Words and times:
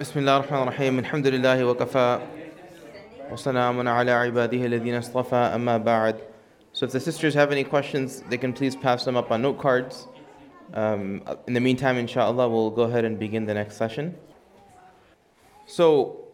بسم 0.00 0.18
الله 0.18 0.36
الرحمن 0.36 0.62
الرحيم 0.62 0.98
الحمد 0.98 1.26
لله 1.26 1.64
وكفى 1.64 2.20
وسلام 3.32 3.88
على 3.88 4.10
عباده 4.10 4.66
الذين 4.66 4.94
اصطفى 4.94 5.54
أما 5.54 5.78
بعد 5.78 6.16
So 6.72 6.84
if 6.84 6.92
the 6.92 7.00
sisters 7.00 7.34
have 7.34 7.50
any 7.50 7.64
questions, 7.64 8.22
they 8.28 8.36
can 8.36 8.52
please 8.52 8.76
pass 8.76 9.04
them 9.04 9.16
up 9.16 9.30
on 9.30 9.42
note 9.42 9.58
cards. 9.58 10.06
Um, 10.74 11.22
in 11.46 11.54
the 11.54 11.60
meantime, 11.60 11.96
inshallah, 11.96 12.48
we'll 12.48 12.70
go 12.70 12.82
ahead 12.82 13.04
and 13.06 13.18
begin 13.18 13.46
the 13.46 13.54
next 13.54 13.76
session. 13.76 14.14
So 15.66 16.26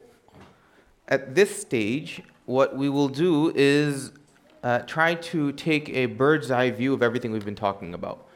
at 1.06 1.34
this 1.34 1.60
stage, 1.60 2.22
what 2.46 2.76
we 2.76 2.88
will 2.88 3.08
do 3.08 3.52
is 3.54 4.12
uh, 4.64 4.80
try 4.80 5.14
to 5.14 5.52
take 5.52 5.88
a 5.90 6.06
bird's 6.06 6.50
eye 6.50 6.70
view 6.70 6.92
of 6.92 7.02
everything 7.02 7.30
we've 7.30 7.44
been 7.44 7.54
talking 7.54 7.94
about. 7.94 8.26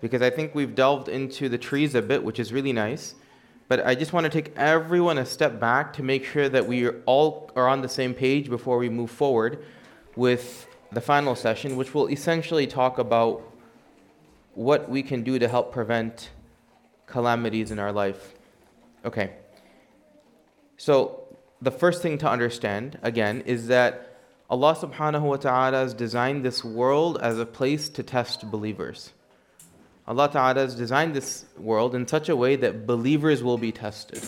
Because 0.00 0.22
I 0.22 0.30
think 0.30 0.54
we've 0.54 0.74
delved 0.74 1.08
into 1.08 1.48
the 1.48 1.58
trees 1.58 1.94
a 1.94 2.02
bit, 2.02 2.22
which 2.22 2.38
is 2.38 2.52
really 2.52 2.72
nice. 2.72 3.16
But 3.67 3.85
I 3.85 3.95
just 3.95 4.13
want 4.13 4.25
to 4.25 4.29
take 4.29 4.55
everyone 4.55 5.17
a 5.17 5.25
step 5.25 5.59
back 5.59 5.93
to 5.93 6.03
make 6.03 6.25
sure 6.25 6.47
that 6.49 6.67
we 6.67 6.85
are 6.85 7.01
all 7.05 7.51
are 7.55 7.67
on 7.67 7.81
the 7.81 7.89
same 7.89 8.13
page 8.13 8.49
before 8.49 8.77
we 8.77 8.89
move 8.89 9.09
forward 9.09 9.63
with 10.15 10.67
the 10.91 11.01
final 11.01 11.35
session, 11.35 11.75
which 11.75 11.93
will 11.93 12.07
essentially 12.07 12.67
talk 12.67 12.99
about 12.99 13.41
what 14.53 14.89
we 14.89 15.01
can 15.03 15.23
do 15.23 15.39
to 15.39 15.47
help 15.47 15.71
prevent 15.71 16.29
calamities 17.07 17.71
in 17.71 17.79
our 17.79 17.91
life. 17.91 18.35
Okay. 19.03 19.33
So, 20.77 21.21
the 21.61 21.71
first 21.71 22.01
thing 22.01 22.17
to 22.19 22.29
understand, 22.29 22.99
again, 23.01 23.41
is 23.41 23.67
that 23.67 24.17
Allah 24.49 24.75
subhanahu 24.75 25.21
wa 25.21 25.37
ta'ala 25.37 25.77
has 25.77 25.93
designed 25.93 26.45
this 26.45 26.63
world 26.63 27.17
as 27.21 27.39
a 27.39 27.45
place 27.45 27.89
to 27.89 28.03
test 28.03 28.49
believers. 28.51 29.13
Allah 30.06 30.30
ta'ala 30.30 30.60
has 30.60 30.74
designed 30.74 31.14
this 31.14 31.44
world 31.56 31.94
in 31.94 32.06
such 32.06 32.28
a 32.28 32.36
way 32.36 32.56
that 32.56 32.86
believers 32.86 33.42
will 33.42 33.58
be 33.58 33.72
tested 33.72 34.22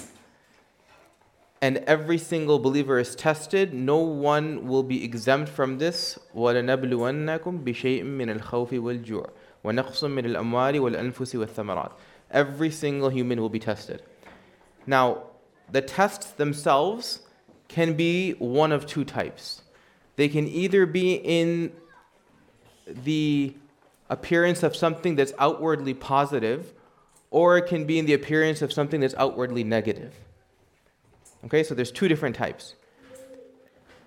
and 1.62 1.76
every 1.86 2.18
single 2.18 2.58
believer 2.58 2.98
is 2.98 3.14
tested, 3.14 3.72
no 3.72 3.98
one 3.98 4.66
will 4.66 4.82
be 4.82 5.04
exempt 5.04 5.48
from 5.48 5.78
this. 5.78 6.18
وَلَنَبْلُوَنَّكُمْ 6.34 7.62
بِشَيْءٍ 7.64 8.02
مِّنَ 8.02 8.40
الْخَوْفِ 8.40 8.70
وَالْجُوعِ 8.70 9.30
وَنَقْصٍ 9.64 10.02
مِّنَ 10.02 10.24
الْأَمْوَالِ 10.34 10.80
وَالْأَنفُسِ 10.80 11.34
وَالثَّمَرَاتِ 11.36 11.92
Every 12.32 12.68
single 12.68 13.10
human 13.10 13.40
will 13.40 13.48
be 13.48 13.60
tested. 13.60 14.02
Now, 14.88 15.22
the 15.70 15.80
tests 15.80 16.32
themselves 16.32 17.20
can 17.68 17.94
be 17.94 18.32
one 18.32 18.72
of 18.72 18.84
two 18.84 19.04
types. 19.04 19.62
They 20.16 20.28
can 20.28 20.48
either 20.48 20.84
be 20.84 21.14
in 21.14 21.72
the 22.88 23.54
appearance 24.09 24.63
of 24.63 24.75
something 24.75 25.15
that's 25.15 25.33
outwardly 25.39 25.93
positive, 25.93 26.73
or 27.29 27.57
it 27.57 27.67
can 27.67 27.85
be 27.85 27.99
in 27.99 28.05
the 28.05 28.13
appearance 28.13 28.61
of 28.61 28.71
something 28.71 29.01
that's 29.01 29.15
outwardly 29.15 29.63
negative. 29.63 30.13
Okay, 31.45 31.63
so 31.63 31.75
there's 31.75 31.91
two 31.91 32.07
different 32.07 32.35
types. 32.35 32.75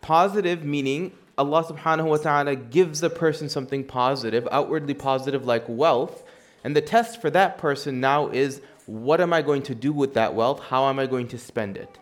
Positive 0.00 0.64
meaning 0.64 1.12
Allah 1.36 1.64
subhanahu 1.64 2.04
wa 2.04 2.16
ta'ala 2.16 2.56
gives 2.56 3.02
a 3.02 3.10
person 3.10 3.48
something 3.48 3.84
positive, 3.84 4.46
outwardly 4.50 4.94
positive 4.94 5.46
like 5.46 5.64
wealth, 5.68 6.22
and 6.64 6.76
the 6.76 6.82
test 6.82 7.20
for 7.20 7.30
that 7.30 7.58
person 7.58 8.00
now 8.00 8.28
is 8.28 8.60
what 8.86 9.20
am 9.20 9.32
I 9.32 9.40
going 9.40 9.62
to 9.62 9.74
do 9.74 9.92
with 9.92 10.14
that 10.14 10.34
wealth? 10.34 10.60
How 10.60 10.88
am 10.88 10.98
I 10.98 11.06
going 11.06 11.28
to 11.28 11.38
spend 11.38 11.76
it? 11.76 11.98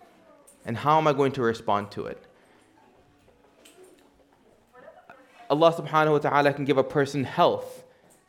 And 0.64 0.76
how 0.76 0.98
am 0.98 1.06
I 1.06 1.12
going 1.12 1.32
to 1.32 1.42
respond 1.42 1.90
to 1.92 2.06
it? 2.06 2.20
Allah 5.50 5.72
subhanahu 5.72 6.12
wa 6.12 6.18
ta'ala 6.18 6.52
can 6.52 6.64
give 6.64 6.78
a 6.78 6.84
person 6.84 7.24
health. 7.24 7.84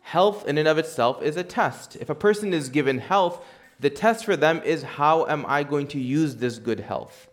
Health 0.10 0.48
in 0.48 0.58
and 0.58 0.68
of 0.68 0.80
itself 0.80 1.22
is 1.22 1.38
a 1.38 1.44
test. 1.44 1.96
If 1.98 2.10
a 2.10 2.16
person 2.16 2.52
is 2.52 2.70
given 2.70 2.98
health, 2.98 3.46
the 3.80 3.92
test 3.92 4.26
for 4.26 4.36
them 4.36 4.60
is 4.66 4.82
how 4.82 5.28
am 5.28 5.46
I 5.48 5.62
going 5.62 5.86
to 5.90 6.00
use 6.00 6.38
this 6.38 6.58
good 6.58 6.80
health? 6.80 7.30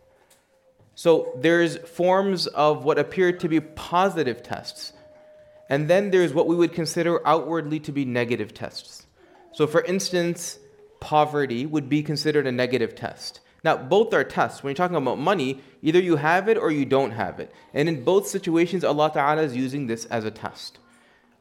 So 0.94 1.32
there's 1.40 1.78
forms 1.78 2.46
of 2.48 2.84
what 2.84 2.98
appear 2.98 3.32
to 3.32 3.48
be 3.48 3.60
positive 3.60 4.42
tests. 4.42 4.92
And 5.70 5.88
then 5.88 6.10
there's 6.10 6.34
what 6.34 6.46
we 6.46 6.54
would 6.54 6.74
consider 6.74 7.26
outwardly 7.26 7.80
to 7.80 7.92
be 7.92 8.04
negative 8.04 8.52
tests. 8.52 9.06
So 9.52 9.66
for 9.66 9.80
instance, 9.80 10.58
poverty 11.00 11.64
would 11.64 11.88
be 11.88 12.02
considered 12.02 12.46
a 12.46 12.52
negative 12.52 12.94
test. 12.94 13.40
Now, 13.64 13.78
both 13.78 14.12
are 14.12 14.22
tests. 14.22 14.62
When 14.62 14.72
you're 14.72 14.76
talking 14.76 14.98
about 14.98 15.18
money, 15.18 15.62
either 15.80 15.98
you 15.98 16.16
have 16.16 16.46
it 16.50 16.58
or 16.58 16.70
you 16.70 16.84
don't 16.84 17.12
have 17.12 17.40
it. 17.40 17.50
And 17.72 17.88
in 17.88 18.04
both 18.04 18.26
situations, 18.26 18.84
Allah 18.84 19.10
Ta'ala 19.14 19.40
is 19.40 19.56
using 19.56 19.86
this 19.86 20.04
as 20.04 20.26
a 20.26 20.30
test. 20.30 20.78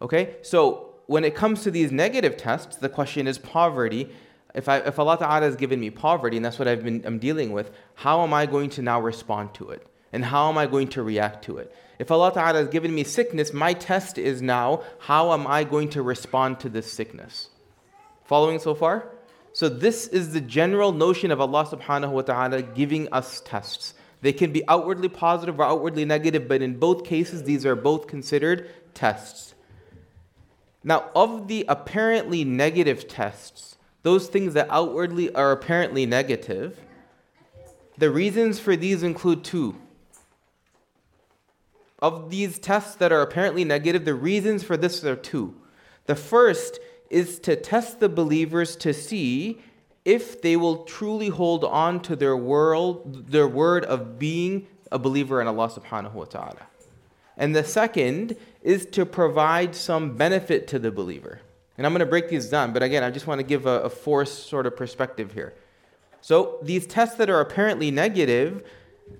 Okay? 0.01 0.37
So 0.41 0.94
when 1.07 1.23
it 1.23 1.35
comes 1.35 1.63
to 1.63 1.71
these 1.71 1.91
negative 1.91 2.37
tests, 2.37 2.77
the 2.77 2.89
question 2.89 3.27
is 3.27 3.37
poverty 3.37 4.09
if, 4.55 4.69
I, 4.69 4.77
if 4.77 4.97
Allah 4.97 5.17
Ta'ala 5.17 5.41
has 5.41 5.57
given 5.57 5.81
me 5.81 5.89
poverty 5.89 6.37
and 6.37 6.45
that's 6.45 6.57
what 6.57 6.67
I've 6.67 6.83
been, 6.83 7.03
I'm 7.05 7.19
dealing 7.19 7.51
with, 7.51 7.71
how 7.93 8.23
am 8.23 8.33
I 8.33 8.45
going 8.45 8.69
to 8.71 8.81
now 8.81 9.01
respond 9.01 9.53
to 9.55 9.69
it? 9.69 9.85
And 10.13 10.23
how 10.23 10.47
am 10.47 10.57
I 10.57 10.65
going 10.65 10.87
to 10.89 11.03
react 11.03 11.43
to 11.45 11.57
it? 11.57 11.75
If 11.99 12.09
Allah 12.09 12.33
Ta'ala 12.33 12.59
has 12.59 12.69
given 12.69 12.95
me 12.95 13.03
sickness, 13.03 13.51
my 13.51 13.73
test 13.73 14.17
is 14.17 14.41
now, 14.41 14.83
how 14.97 15.33
am 15.33 15.45
I 15.45 15.65
going 15.65 15.89
to 15.89 16.01
respond 16.01 16.61
to 16.61 16.69
this 16.69 16.91
sickness? 16.91 17.49
Following 18.23 18.59
so 18.59 18.73
far? 18.73 19.09
So 19.51 19.67
this 19.67 20.07
is 20.07 20.31
the 20.31 20.41
general 20.41 20.93
notion 20.93 21.31
of 21.31 21.41
Allah 21.41 21.65
subhanahu 21.65 22.11
wa 22.11 22.21
ta'ala 22.21 22.61
giving 22.61 23.11
us 23.11 23.41
tests. 23.45 23.93
They 24.21 24.33
can 24.33 24.51
be 24.53 24.67
outwardly 24.67 25.09
positive 25.09 25.59
or 25.59 25.63
outwardly 25.63 26.05
negative, 26.05 26.47
but 26.47 26.61
in 26.61 26.77
both 26.77 27.03
cases, 27.03 27.43
these 27.43 27.65
are 27.65 27.75
both 27.75 28.07
considered 28.07 28.69
tests. 28.93 29.54
Now, 30.87 31.09
of 31.15 31.47
the 31.47 31.65
apparently 31.67 32.45
negative 32.45 33.07
tests, 33.07 33.77
those 34.03 34.27
things 34.27 34.53
that 34.53 34.67
outwardly 34.69 35.33
are 35.33 35.51
apparently 35.51 36.05
negative, 36.05 36.79
the 37.97 38.11
reasons 38.11 38.59
for 38.59 38.75
these 38.75 39.01
include 39.01 39.43
two. 39.43 39.75
Of 41.97 42.29
these 42.29 42.59
tests 42.59 42.95
that 42.97 43.11
are 43.11 43.21
apparently 43.21 43.63
negative, 43.65 44.05
the 44.05 44.13
reasons 44.13 44.63
for 44.63 44.77
this 44.77 45.03
are 45.03 45.15
two. 45.15 45.55
The 46.05 46.15
first 46.15 46.79
is 47.09 47.39
to 47.39 47.55
test 47.55 47.99
the 47.99 48.09
believers 48.09 48.75
to 48.77 48.93
see 48.93 49.59
if 50.03 50.39
they 50.39 50.55
will 50.55 50.83
truly 50.83 51.29
hold 51.29 51.63
on 51.63 51.99
to 52.01 52.15
their 52.15 52.37
world, 52.37 53.31
their 53.31 53.47
word 53.47 53.85
of 53.85 54.19
being 54.19 54.67
a 54.91 54.99
believer 54.99 55.41
in 55.41 55.47
Allah 55.47 55.69
subhanahu 55.69 56.13
wa 56.13 56.25
ta'ala. 56.25 56.67
And 57.37 57.55
the 57.55 57.63
second 57.63 58.37
is 58.65 58.87
to 58.87 59.05
provide 59.05 59.75
some 59.75 60.17
benefit 60.17 60.67
to 60.67 60.79
the 60.79 60.91
believer. 60.91 61.39
And 61.77 61.85
I'm 61.85 61.93
going 61.93 61.99
to 61.99 62.05
break 62.05 62.29
these 62.29 62.49
down, 62.49 62.73
but 62.73 62.81
again, 62.81 63.03
I 63.03 63.11
just 63.11 63.27
want 63.27 63.39
to 63.39 63.45
give 63.45 63.67
a, 63.67 63.81
a 63.81 63.89
forced 63.89 64.49
sort 64.49 64.65
of 64.65 64.75
perspective 64.75 65.33
here. 65.33 65.53
So 66.21 66.57
these 66.63 66.87
tests 66.87 67.15
that 67.17 67.29
are 67.29 67.41
apparently 67.41 67.91
negative, 67.91 68.63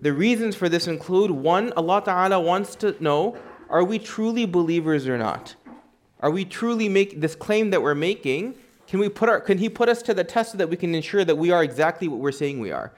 the 0.02 0.14
reasons 0.14 0.56
for 0.56 0.68
this 0.68 0.88
include 0.88 1.30
one, 1.30 1.72
Allah 1.74 2.02
Ta'ala 2.04 2.40
wants 2.40 2.76
to 2.78 2.96
know 3.04 3.38
are 3.70 3.84
we 3.84 4.00
truly 4.00 4.46
believers 4.46 5.08
or 5.08 5.18
not? 5.18 5.56
Are 6.22 6.32
we 6.32 6.44
truly 6.44 6.90
make 6.90 7.22
this 7.22 7.36
claim 7.36 7.70
that 7.70 7.82
we're 7.84 7.94
making? 7.94 8.56
Can 8.88 9.00
we 9.00 9.10
put 9.10 9.30
our 9.30 9.40
can 9.40 9.58
he 9.58 9.70
put 9.70 9.90
us 9.90 10.02
to 10.04 10.14
the 10.14 10.24
test 10.24 10.54
so 10.54 10.58
that 10.58 10.70
we 10.70 10.78
can 10.78 10.96
ensure 10.96 11.24
that 11.24 11.36
we 11.36 11.52
are 11.52 11.64
exactly 11.64 12.08
what 12.08 12.20
we're 12.20 12.32
saying 12.32 12.60
we 12.60 12.72
are? 12.72 12.94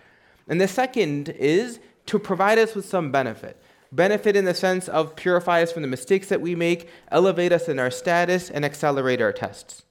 And 0.47 0.61
the 0.61 0.67
second 0.67 1.29
is 1.29 1.79
to 2.05 2.19
provide 2.19 2.57
us 2.57 2.75
with 2.75 2.85
some 2.85 3.11
benefit 3.11 3.61
benefit 3.91 4.35
in 4.35 4.45
the 4.45 4.53
sense 4.53 4.87
of 4.87 5.15
purify 5.15 5.61
us 5.61 5.71
from 5.71 5.81
the 5.81 5.87
mistakes 5.87 6.29
that 6.29 6.41
we 6.41 6.55
make, 6.55 6.89
elevate 7.11 7.51
us 7.51 7.69
in 7.69 7.79
our 7.79 7.91
status, 7.91 8.49
and 8.49 8.65
accelerate 8.65 9.21
our 9.21 9.33
tests. 9.33 9.83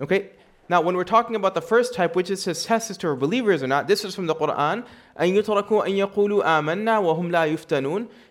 Okay? 0.00 0.30
Now, 0.69 0.81
when 0.81 0.95
we're 0.95 1.03
talking 1.03 1.35
about 1.35 1.55
the 1.55 1.61
first 1.61 1.93
type, 1.93 2.15
which 2.15 2.29
is 2.29 2.45
to 2.45 2.53
test 2.53 2.89
as 2.89 2.97
to 2.99 3.15
believers 3.15 3.61
or 3.61 3.67
not, 3.67 3.87
this 3.87 4.05
is 4.05 4.15
from 4.15 4.27
the 4.27 4.35
Quran. 4.35 4.85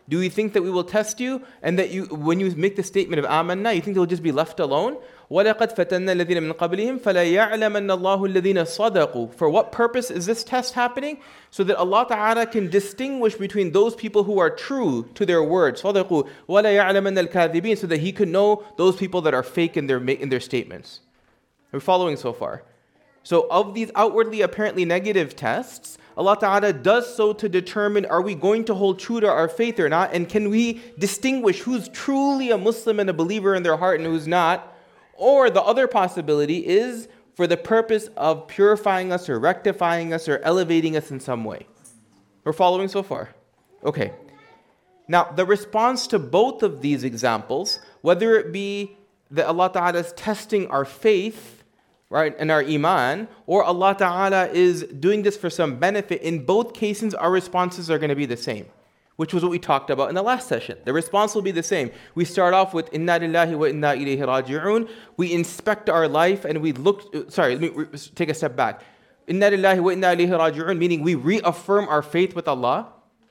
Do 0.09 0.21
you 0.21 0.31
think 0.31 0.53
that 0.55 0.63
we 0.63 0.71
will 0.71 0.83
test 0.83 1.21
you 1.21 1.43
and 1.63 1.79
that 1.79 1.91
you, 1.91 2.07
when 2.07 2.41
you 2.41 2.51
make 2.57 2.75
the 2.75 2.83
statement 2.83 3.21
of 3.21 3.27
amanna, 3.27 3.75
you 3.75 3.83
think 3.83 3.95
they 3.95 4.01
will 4.01 4.07
just 4.07 4.23
be 4.23 4.33
left 4.33 4.59
alone? 4.61 4.97
وَلَقَدْ 5.31 5.77
فَتَنَّا 5.77 6.13
الَّذِينَ 6.13 6.43
مِنْ 6.43 6.53
قَبْلِهِمْ 6.55 7.01
فَلَيَعْلَمَنَّ 7.01 7.87
اللَّهُ 7.87 8.35
الَّذِينَ 8.35 8.65
صَدَقُوا 8.65 9.35
For 9.35 9.49
what 9.49 9.71
purpose 9.71 10.11
is 10.11 10.27
this 10.27 10.43
test 10.43 10.75
happening? 10.75 11.19
So 11.51 11.63
that 11.65 11.77
Allah 11.77 12.07
Ta'ala 12.09 12.47
can 12.47 12.69
distinguish 12.69 13.37
between 13.37 13.73
those 13.73 13.95
people 13.95 14.25
who 14.25 14.39
are 14.39 14.51
true 14.51 15.09
to 15.15 15.25
their 15.25 15.43
word, 15.43 15.77
صَدَقُوا 15.77 16.29
وَلَيَعْلَمَنَّ 16.49 17.29
الْكَاذِبِينَ 17.29 17.79
So 17.79 17.87
that 17.87 18.01
He 18.01 18.13
could 18.13 18.29
know 18.29 18.65
those 18.77 18.97
people 18.97 19.21
that 19.23 19.35
are 19.35 19.43
fake 19.43 19.77
in 19.77 19.87
their, 19.87 19.99
in 19.99 20.31
their 20.31 20.41
statements. 20.41 21.01
Are 21.74 21.78
we 21.78 21.80
following 21.80 22.16
so 22.18 22.34
far? 22.34 22.64
So 23.24 23.46
of 23.52 23.74
these 23.74 23.92
outwardly 23.94 24.42
apparently 24.42 24.86
negative 24.86 25.36
tests, 25.36 25.98
Allah 26.16 26.38
Ta'ala 26.40 26.72
does 26.72 27.14
so 27.14 27.34
to 27.34 27.50
determine 27.50 28.06
are 28.06 28.22
we 28.22 28.36
going 28.36 28.64
to 28.66 28.74
hold 28.74 29.00
true 29.00 29.20
to 29.20 29.28
our 29.28 29.50
faith 29.50 29.80
or 29.80 29.90
not, 29.90 30.14
and 30.14 30.30
can 30.30 30.50
we 30.50 30.82
distinguish 30.98 31.60
who's 31.60 31.90
truly 31.90 32.52
a 32.52 32.58
Muslim 32.58 33.02
and 33.02 33.10
a 33.10 33.14
believer 33.14 33.54
in 33.54 33.64
their 33.64 33.76
heart 33.76 34.00
and 34.00 34.08
who's 34.08 34.28
not? 34.28 34.74
Or 35.14 35.50
the 35.50 35.62
other 35.62 35.88
possibility 35.88 36.66
is 36.66 37.10
for 37.36 37.48
the 37.48 37.58
purpose 37.58 38.08
of 38.16 38.48
purifying 38.48 39.12
us 39.12 39.28
or 39.28 39.40
rectifying 39.40 40.14
us 40.14 40.30
or 40.30 40.40
elevating 40.40 40.96
us 40.96 41.12
in 41.12 41.20
some 41.20 41.44
way. 41.44 41.68
We're 42.46 42.54
following 42.54 42.88
so 42.88 43.04
far? 43.04 43.36
Okay. 43.84 44.14
Now, 45.08 45.26
the 45.26 45.46
response 45.46 46.08
to 46.08 46.20
both 46.20 46.64
of 46.64 46.82
these 46.82 47.04
examples, 47.04 47.80
whether 48.02 48.38
it 48.40 48.54
be 48.54 48.98
that 49.32 49.48
Allah 49.48 49.70
Ta'ala 49.72 50.00
is 50.00 50.14
testing 50.14 50.68
our 50.68 50.86
faith 50.86 51.57
right, 52.10 52.36
and 52.40 52.52
our 52.52 52.64
iman, 52.64 53.28
or 53.46 53.64
Allah 53.64 53.96
Ta'ala 53.98 54.48
is 54.48 54.84
doing 54.84 55.24
this 55.24 55.36
for 55.36 55.50
some 55.50 55.78
benefit, 55.78 56.22
in 56.22 56.46
both 56.46 56.74
cases, 56.74 57.14
our 57.14 57.32
responses 57.32 57.92
are 57.92 57.98
going 57.98 58.10
to 58.10 58.16
be 58.16 58.26
the 58.26 58.38
same, 58.38 58.66
which 59.18 59.34
was 59.34 59.44
what 59.44 59.52
we 59.52 59.60
talked 59.60 59.90
about 59.90 60.10
in 60.10 60.16
the 60.16 60.22
last 60.22 60.48
session. 60.48 60.78
The 60.86 60.94
response 60.94 61.36
will 61.36 61.42
be 61.42 61.52
the 61.52 61.64
same. 61.64 61.92
We 62.16 62.24
start 62.24 62.54
off 62.54 62.74
with 62.74 62.94
Inna 62.94 63.20
lillahi 63.20 63.58
wa 63.58 63.66
inna 63.66 63.88
ilayhi 63.88 64.20
raji'un. 64.20 64.90
We 65.18 65.34
inspect 65.34 65.90
our 65.90 66.08
life 66.08 66.46
and 66.46 66.62
we 66.62 66.72
look, 66.72 67.32
sorry, 67.32 67.58
let 67.58 67.76
me 67.76 67.86
take 68.16 68.30
a 68.30 68.34
step 68.34 68.56
back. 68.56 68.84
Inna 69.28 69.52
lillahi 69.52 69.82
wa 69.82 69.90
inna 69.92 70.08
ilayhi 70.08 70.30
raji'un, 70.30 70.78
meaning 70.78 71.02
we 71.02 71.16
reaffirm 71.16 71.90
our 71.90 72.02
faith 72.02 72.36
with 72.36 72.48
Allah, 72.48 72.88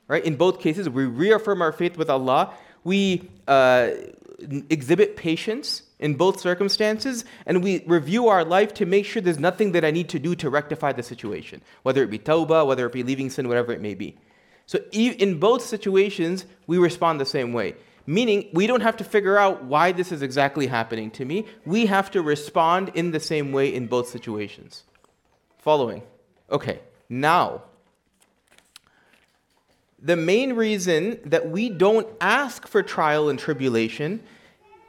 right? 0.09 0.25
In 0.25 0.37
both 0.37 0.61
cases, 0.61 0.89
we 0.91 1.07
reaffirm 1.07 1.63
our 1.63 1.73
faith 1.73 1.97
with 1.97 2.11
Allah. 2.11 2.53
We 2.85 3.31
uh, 3.49 3.91
exhibit 4.39 5.17
patience 5.17 5.83
in 5.99 6.15
both 6.15 6.41
circumstances, 6.41 7.25
and 7.47 7.63
we 7.63 7.83
review 7.87 8.29
our 8.29 8.45
life 8.45 8.75
to 8.75 8.87
make 8.87 9.07
sure 9.07 9.23
there's 9.23 9.39
nothing 9.39 9.73
that 9.73 9.85
I 9.85 9.91
need 9.91 10.09
to 10.11 10.19
do 10.19 10.35
to 10.37 10.51
rectify 10.51 10.93
the 10.93 11.03
situation, 11.03 11.63
whether 11.83 12.03
it 12.03 12.11
be 12.11 12.19
tawbah, 12.19 12.67
whether 12.67 12.87
it 12.87 12.93
be 12.93 13.03
leaving 13.03 13.31
sin, 13.31 13.49
whatever 13.49 13.73
it 13.73 13.81
may 13.81 13.95
be. 13.95 14.17
So 14.67 14.81
in 14.93 15.39
both 15.39 15.63
situations, 15.63 16.45
we 16.67 16.77
respond 16.79 17.21
the 17.21 17.27
same 17.27 17.53
way. 17.53 17.77
Meaning, 18.09 18.49
we 18.53 18.69
don't 18.69 18.83
have 18.83 18.99
to 18.99 19.05
figure 19.05 19.37
out 19.37 19.65
why 19.65 19.91
this 19.91 20.13
is 20.13 20.23
exactly 20.23 20.69
happening 20.69 21.11
to 21.13 21.25
me. 21.25 21.47
We 21.65 21.87
have 21.87 22.11
to 22.13 22.23
respond 22.23 22.93
in 22.95 23.11
the 23.11 23.19
same 23.19 23.51
way 23.51 23.75
in 23.75 23.89
both 23.89 24.09
situations. 24.09 24.85
Following. 25.59 26.03
Okay, 26.51 26.81
now, 27.09 27.65
the 29.99 30.17
main 30.17 30.53
reason 30.53 31.19
that 31.25 31.49
we 31.49 31.69
don't 31.69 32.07
ask 32.21 32.67
for 32.67 32.83
trial 32.83 33.29
and 33.29 33.39
tribulation 33.39 34.23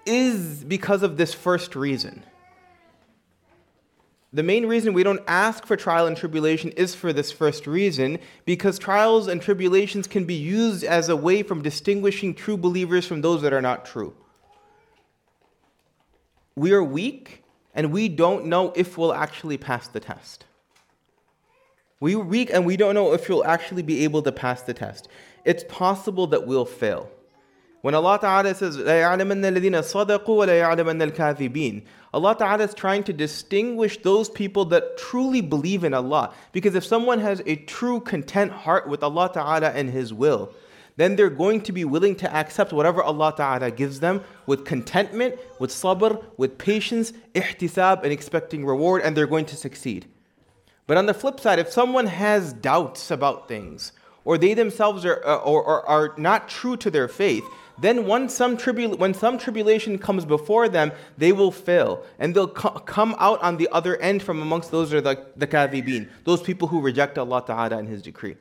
is 0.05 0.63
because 0.63 1.03
of 1.03 1.17
this 1.17 1.33
first 1.33 1.75
reason. 1.75 2.23
The 4.33 4.43
main 4.43 4.65
reason 4.65 4.93
we 4.93 5.03
don't 5.03 5.23
ask 5.27 5.65
for 5.65 5.77
trial 5.77 6.05
and 6.05 6.17
tribulation 6.17 6.71
is 6.71 6.93
for 6.93 7.13
this 7.13 7.31
first 7.31 7.65
reason, 7.65 8.19
because 8.45 8.77
trials 8.77 9.27
and 9.27 9.41
tribulations 9.41 10.05
can 10.05 10.25
be 10.25 10.33
used 10.33 10.83
as 10.83 11.07
a 11.07 11.15
way 11.15 11.43
from 11.43 11.61
distinguishing 11.61 12.35
true 12.35 12.57
believers 12.57 13.07
from 13.07 13.21
those 13.21 13.41
that 13.41 13.53
are 13.53 13.61
not 13.61 13.85
true. 13.85 14.13
We 16.55 16.73
are 16.73 16.83
weak 16.83 17.43
and 17.73 17.91
we 17.91 18.09
don't 18.09 18.47
know 18.47 18.73
if 18.75 18.97
we'll 18.97 19.13
actually 19.13 19.57
pass 19.57 19.87
the 19.87 19.99
test. 19.99 20.45
We 21.99 22.15
are 22.15 22.19
weak 22.19 22.51
and 22.53 22.65
we 22.65 22.77
don't 22.77 22.93
know 22.93 23.13
if 23.13 23.27
we'll 23.27 23.45
actually 23.45 23.81
be 23.81 24.03
able 24.03 24.21
to 24.21 24.31
pass 24.31 24.61
the 24.61 24.73
test. 24.73 25.07
It's 25.45 25.63
possible 25.67 26.27
that 26.27 26.45
we'll 26.45 26.65
fail. 26.65 27.09
When 27.81 27.95
Allah 27.95 28.19
Ta'ala 28.19 28.53
says, 28.53 28.77
Allah 32.13 32.35
Ta'ala 32.35 32.63
is 32.63 32.73
trying 32.73 33.03
to 33.03 33.13
distinguish 33.13 34.01
those 34.01 34.29
people 34.29 34.65
that 34.65 34.97
truly 34.97 35.41
believe 35.41 35.83
in 35.83 35.93
Allah. 35.93 36.33
Because 36.51 36.75
if 36.75 36.83
someone 36.83 37.19
has 37.19 37.41
a 37.45 37.55
true 37.55 37.99
content 37.99 38.51
heart 38.51 38.87
with 38.87 39.03
Allah 39.03 39.31
Ta'ala 39.33 39.69
and 39.69 39.89
His 39.89 40.13
will, 40.13 40.53
then 40.97 41.15
they're 41.15 41.29
going 41.29 41.61
to 41.61 41.71
be 41.71 41.85
willing 41.85 42.15
to 42.15 42.35
accept 42.35 42.73
whatever 42.73 43.01
Allah 43.01 43.33
Ta'ala 43.37 43.71
gives 43.71 43.99
them 43.99 44.21
with 44.47 44.65
contentment, 44.65 45.39
with 45.59 45.69
sabr, 45.69 46.23
with 46.37 46.57
patience, 46.57 47.13
ihtisab, 47.33 48.03
and 48.03 48.11
expecting 48.11 48.65
reward, 48.65 49.03
and 49.03 49.15
they're 49.15 49.27
going 49.27 49.45
to 49.45 49.55
succeed. 49.55 50.07
But 50.87 50.97
on 50.97 51.05
the 51.05 51.13
flip 51.13 51.39
side, 51.39 51.59
if 51.59 51.69
someone 51.69 52.07
has 52.07 52.53
doubts 52.53 53.11
about 53.11 53.47
things, 53.47 53.91
or 54.23 54.37
they 54.37 54.53
themselves 54.53 55.05
are, 55.05 55.21
uh, 55.25 55.37
or, 55.37 55.63
or 55.63 55.85
are 55.85 56.13
not 56.17 56.49
true 56.49 56.75
to 56.77 56.89
their 56.89 57.07
faith, 57.07 57.43
then 57.79 58.07
when 58.07 58.27
some, 58.27 58.57
tribul- 58.57 58.97
when 58.97 59.13
some 59.13 59.37
tribulation 59.37 59.99
comes 59.99 60.25
before 60.25 60.67
them, 60.67 60.91
they 61.17 61.31
will 61.31 61.51
fail. 61.51 62.03
And 62.19 62.33
they'll 62.35 62.47
co- 62.47 62.79
come 62.79 63.15
out 63.19 63.41
on 63.43 63.57
the 63.57 63.69
other 63.71 63.97
end 63.97 64.23
from 64.23 64.41
amongst 64.41 64.71
those 64.71 64.93
are 64.93 65.01
the, 65.01 65.25
the 65.35 65.47
kadhibin, 65.47 66.09
those 66.23 66.41
people 66.41 66.67
who 66.67 66.81
reject 66.81 67.17
Allah 67.17 67.43
Ta'ala 67.45 67.77
and 67.77 67.87
His 67.87 68.01
decree. 68.01 68.35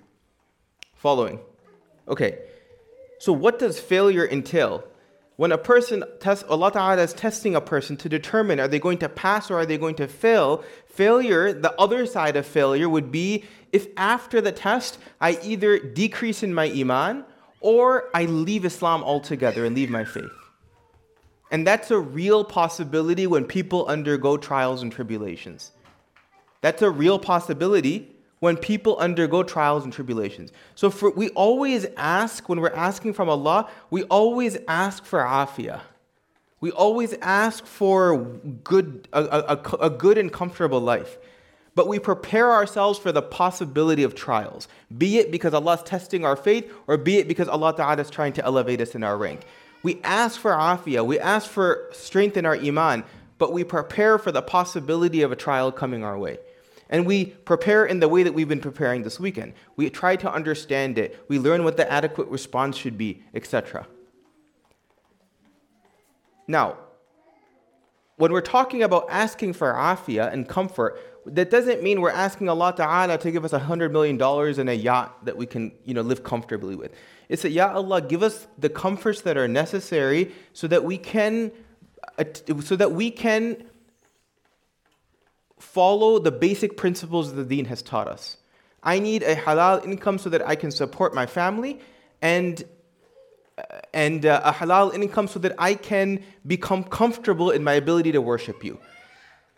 Following. 0.94 1.40
Okay. 2.08 2.38
So 3.18 3.32
what 3.32 3.58
does 3.58 3.78
failure 3.78 4.26
entail? 4.26 4.84
When 5.36 5.52
a 5.52 5.58
person 5.58 6.02
tests, 6.18 6.44
Allah 6.48 6.72
Ta'ala 6.72 7.02
is 7.02 7.12
testing 7.12 7.54
a 7.54 7.60
person 7.60 7.96
to 7.98 8.08
determine 8.08 8.58
are 8.58 8.68
they 8.68 8.78
going 8.78 8.98
to 8.98 9.08
pass 9.08 9.50
or 9.50 9.58
are 9.58 9.66
they 9.66 9.76
going 9.76 9.96
to 9.96 10.08
fail, 10.08 10.64
failure, 10.86 11.52
the 11.52 11.78
other 11.78 12.06
side 12.06 12.36
of 12.36 12.46
failure 12.46 12.88
would 12.88 13.12
be 13.12 13.44
if 13.70 13.86
after 13.98 14.40
the 14.40 14.52
test 14.52 14.98
I 15.20 15.38
either 15.42 15.78
decrease 15.78 16.42
in 16.42 16.54
my 16.54 16.70
iman 16.70 17.24
or 17.60 18.08
I 18.14 18.24
leave 18.24 18.64
Islam 18.64 19.04
altogether 19.04 19.66
and 19.66 19.76
leave 19.76 19.90
my 19.90 20.04
faith. 20.04 20.30
And 21.50 21.66
that's 21.66 21.90
a 21.90 21.98
real 21.98 22.42
possibility 22.42 23.26
when 23.26 23.44
people 23.44 23.86
undergo 23.86 24.38
trials 24.38 24.82
and 24.82 24.90
tribulations. 24.90 25.72
That's 26.62 26.82
a 26.82 26.90
real 26.90 27.18
possibility 27.18 28.15
when 28.40 28.56
people 28.56 28.96
undergo 28.98 29.42
trials 29.42 29.84
and 29.84 29.92
tribulations. 29.92 30.52
So 30.74 30.90
for, 30.90 31.10
we 31.10 31.30
always 31.30 31.86
ask, 31.96 32.48
when 32.48 32.60
we're 32.60 32.70
asking 32.70 33.14
from 33.14 33.28
Allah, 33.28 33.68
we 33.90 34.02
always 34.04 34.58
ask 34.68 35.04
for 35.04 35.20
afiyah. 35.20 35.80
We 36.60 36.70
always 36.70 37.14
ask 37.22 37.64
for 37.64 38.18
good, 38.64 39.08
a, 39.12 39.22
a, 39.22 39.76
a 39.86 39.90
good 39.90 40.18
and 40.18 40.32
comfortable 40.32 40.80
life 40.80 41.18
but 41.76 41.86
we 41.86 41.98
prepare 41.98 42.50
ourselves 42.50 42.98
for 42.98 43.12
the 43.12 43.22
possibility 43.22 44.02
of 44.02 44.14
trials, 44.14 44.66
be 44.96 45.18
it 45.18 45.30
because 45.30 45.52
Allah 45.52 45.74
is 45.74 45.82
testing 45.82 46.24
our 46.24 46.34
faith 46.34 46.72
or 46.86 46.96
be 46.96 47.18
it 47.18 47.28
because 47.28 47.48
Allah 47.48 47.76
Ta'ala 47.76 48.00
is 48.00 48.08
trying 48.08 48.32
to 48.32 48.44
elevate 48.44 48.80
us 48.80 48.94
in 48.94 49.04
our 49.04 49.16
rank. 49.16 49.42
We 49.82 50.00
ask 50.02 50.40
for 50.40 50.52
afiyah, 50.52 51.06
we 51.06 51.20
ask 51.20 51.48
for 51.48 51.86
strength 51.92 52.38
in 52.38 52.46
our 52.46 52.56
iman, 52.56 53.04
but 53.36 53.52
we 53.52 53.62
prepare 53.62 54.18
for 54.18 54.32
the 54.32 54.40
possibility 54.40 55.20
of 55.20 55.30
a 55.30 55.36
trial 55.36 55.70
coming 55.70 56.02
our 56.02 56.18
way. 56.18 56.38
And 56.88 57.06
we 57.06 57.26
prepare 57.26 57.84
in 57.84 58.00
the 58.00 58.08
way 58.08 58.22
that 58.22 58.32
we've 58.32 58.48
been 58.48 58.60
preparing 58.60 59.02
this 59.02 59.18
weekend. 59.18 59.54
We 59.76 59.90
try 59.90 60.16
to 60.16 60.32
understand 60.32 60.98
it, 60.98 61.24
we 61.28 61.38
learn 61.38 61.64
what 61.64 61.76
the 61.76 61.90
adequate 61.90 62.28
response 62.28 62.76
should 62.76 62.96
be, 62.96 63.22
etc. 63.34 63.86
Now, 66.46 66.78
when 68.16 68.32
we're 68.32 68.40
talking 68.40 68.82
about 68.82 69.06
asking 69.10 69.52
for 69.54 69.72
afiyah 69.72 70.32
and 70.32 70.48
comfort, 70.48 70.98
that 71.26 71.50
doesn't 71.50 71.82
mean 71.82 72.00
we're 72.00 72.10
asking 72.10 72.48
Allah 72.48 72.72
Ta'ala 72.74 73.18
to 73.18 73.30
give 73.30 73.44
us 73.44 73.52
a 73.52 73.58
hundred 73.58 73.92
million 73.92 74.16
dollars 74.16 74.58
and 74.58 74.70
a 74.70 74.76
yacht 74.76 75.24
that 75.24 75.36
we 75.36 75.44
can, 75.44 75.72
you 75.84 75.92
know, 75.92 76.02
live 76.02 76.22
comfortably 76.22 76.76
with. 76.76 76.92
It's 77.28 77.42
that, 77.42 77.50
Ya 77.50 77.72
Allah, 77.72 78.00
give 78.00 78.22
us 78.22 78.46
the 78.58 78.68
comforts 78.68 79.22
that 79.22 79.36
are 79.36 79.48
necessary 79.48 80.32
so 80.52 80.68
that 80.68 80.84
we 80.84 80.96
can, 80.96 81.50
uh, 82.18 82.24
so 82.62 82.76
that 82.76 82.92
we 82.92 83.10
can 83.10 83.64
follow 85.58 86.18
the 86.18 86.32
basic 86.32 86.76
principles 86.76 87.34
the 87.34 87.44
deen 87.44 87.66
has 87.66 87.82
taught 87.82 88.08
us. 88.08 88.36
I 88.82 88.98
need 88.98 89.22
a 89.22 89.34
halal 89.34 89.84
income 89.84 90.18
so 90.18 90.30
that 90.30 90.46
I 90.46 90.54
can 90.54 90.70
support 90.70 91.14
my 91.14 91.26
family 91.26 91.80
and 92.22 92.62
uh, 93.58 93.80
and 93.94 94.26
uh, 94.26 94.42
a 94.44 94.52
halal 94.52 94.94
income 94.94 95.28
so 95.28 95.38
that 95.38 95.54
I 95.58 95.74
can 95.74 96.22
become 96.46 96.84
comfortable 96.84 97.50
in 97.50 97.64
my 97.64 97.72
ability 97.72 98.12
to 98.12 98.20
worship 98.20 98.62
you. 98.62 98.78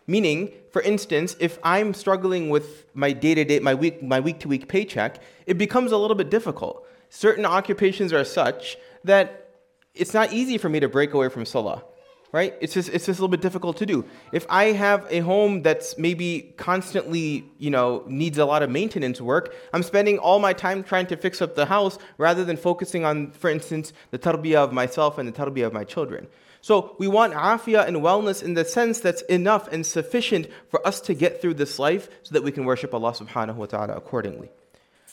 Meaning, 0.07 0.53
for 0.71 0.81
instance, 0.81 1.35
if 1.39 1.59
I'm 1.63 1.93
struggling 1.93 2.49
with 2.49 2.85
my 2.93 3.11
day 3.11 3.35
to 3.35 3.43
day, 3.43 3.59
my 3.59 3.75
week, 3.75 4.01
my 4.01 4.19
week 4.19 4.39
to 4.39 4.47
week 4.47 4.67
paycheck, 4.67 5.21
it 5.45 5.57
becomes 5.57 5.91
a 5.91 5.97
little 5.97 6.15
bit 6.15 6.29
difficult. 6.31 6.87
Certain 7.09 7.45
occupations 7.45 8.13
are 8.13 8.23
such 8.23 8.77
that 9.03 9.49
it's 9.93 10.13
not 10.13 10.31
easy 10.31 10.57
for 10.57 10.69
me 10.69 10.79
to 10.79 10.87
break 10.87 11.13
away 11.13 11.29
from 11.29 11.45
salah, 11.45 11.83
right? 12.31 12.53
It's 12.61 12.73
just 12.73 12.89
it's 12.89 13.05
just 13.05 13.19
a 13.19 13.21
little 13.21 13.29
bit 13.29 13.41
difficult 13.41 13.77
to 13.77 13.85
do. 13.85 14.05
If 14.31 14.45
I 14.49 14.65
have 14.65 15.07
a 15.09 15.19
home 15.19 15.61
that's 15.61 15.97
maybe 15.97 16.53
constantly, 16.57 17.45
you 17.57 17.69
know, 17.69 18.03
needs 18.07 18.37
a 18.37 18.45
lot 18.45 18.61
of 18.61 18.69
maintenance 18.69 19.19
work, 19.19 19.53
I'm 19.73 19.83
spending 19.83 20.19
all 20.19 20.39
my 20.39 20.53
time 20.53 20.83
trying 20.83 21.07
to 21.07 21.17
fix 21.17 21.41
up 21.41 21.55
the 21.55 21.65
house 21.65 21.97
rather 22.17 22.45
than 22.45 22.57
focusing 22.57 23.05
on, 23.05 23.31
for 23.31 23.49
instance, 23.49 23.93
the 24.11 24.19
tarbiyah 24.19 24.57
of 24.57 24.73
myself 24.73 25.17
and 25.17 25.27
the 25.27 25.33
tarbiyah 25.33 25.67
of 25.67 25.73
my 25.73 25.83
children. 25.83 26.27
So 26.61 26.95
we 26.99 27.07
want 27.07 27.33
afiyah 27.33 27.87
and 27.87 27.97
wellness 27.97 28.43
in 28.43 28.53
the 28.53 28.65
sense 28.65 28.99
that's 28.99 29.21
enough 29.23 29.67
and 29.71 29.85
sufficient 29.85 30.47
for 30.69 30.85
us 30.85 30.99
to 31.01 31.13
get 31.13 31.41
through 31.41 31.53
this 31.55 31.79
life 31.79 32.09
so 32.23 32.33
that 32.33 32.43
we 32.43 32.51
can 32.51 32.65
worship 32.65 32.93
Allah 32.93 33.13
subhanahu 33.13 33.55
wa 33.55 33.65
ta'ala 33.65 33.95
accordingly. 33.95 34.49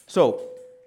So 0.07 0.41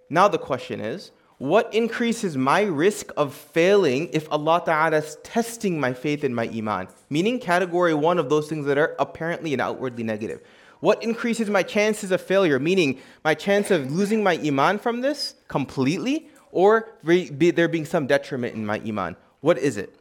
now 0.09 0.27
the 0.27 0.38
question 0.38 0.81
is, 0.81 1.12
what 1.39 1.74
increases 1.74 2.36
my 2.36 2.63
risk 2.63 3.12
of 3.15 3.34
failing 3.34 4.10
if 4.12 4.29
Allah 4.29 4.62
Ta'ala 4.65 4.98
is 4.98 5.17
testing 5.24 5.79
my 5.79 5.93
faith 5.93 6.25
and 6.25 6.36
my 6.36 6.50
iman? 6.53 6.89
Meaning 7.10 7.39
category 7.39 7.93
one 7.93 8.19
of 8.19 8.29
those 8.29 8.50
things 8.50 8.65
that 8.65 8.77
are 8.77 8.93
apparently 9.00 9.53
and 9.53 9.62
outwardly 9.62 10.03
negative. 10.03 10.41
What 10.81 11.01
increases 11.01 11.50
my 11.50 11.63
chances 11.63 12.12
of 12.12 12.22
failure? 12.22 12.60
Meaning 12.60 13.00
my 13.24 13.36
chance 13.36 13.72
of 13.72 13.89
losing 13.89 14.22
my 14.22 14.38
iman 14.43 14.79
from 14.79 15.00
this 15.00 15.36
completely 15.48 16.27
or 16.51 16.89
there 17.03 17.69
being 17.69 17.86
some 17.86 18.05
detriment 18.05 18.55
in 18.55 18.65
my 18.65 18.81
iman. 18.86 19.15
What 19.39 19.58
is 19.58 19.77
it? 19.77 19.96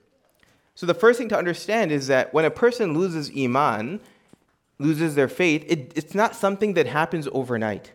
So 0.74 0.86
the 0.86 0.94
first 0.94 1.18
thing 1.18 1.28
to 1.28 1.38
understand 1.38 1.92
is 1.92 2.08
that 2.08 2.34
when 2.34 2.46
a 2.46 2.50
person 2.50 2.94
loses 2.94 3.30
iman, 3.36 4.00
loses 4.80 5.14
their 5.14 5.28
faith, 5.28 5.64
it, 5.68 5.92
it's 5.94 6.16
not 6.16 6.34
something 6.34 6.74
that 6.74 6.86
happens 6.86 7.28
overnight. 7.30 7.92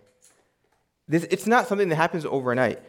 This, 1.09 1.25
it's 1.25 1.47
not 1.47 1.67
something 1.67 1.89
that 1.89 1.95
happens 1.97 2.25
overnight. 2.25 2.79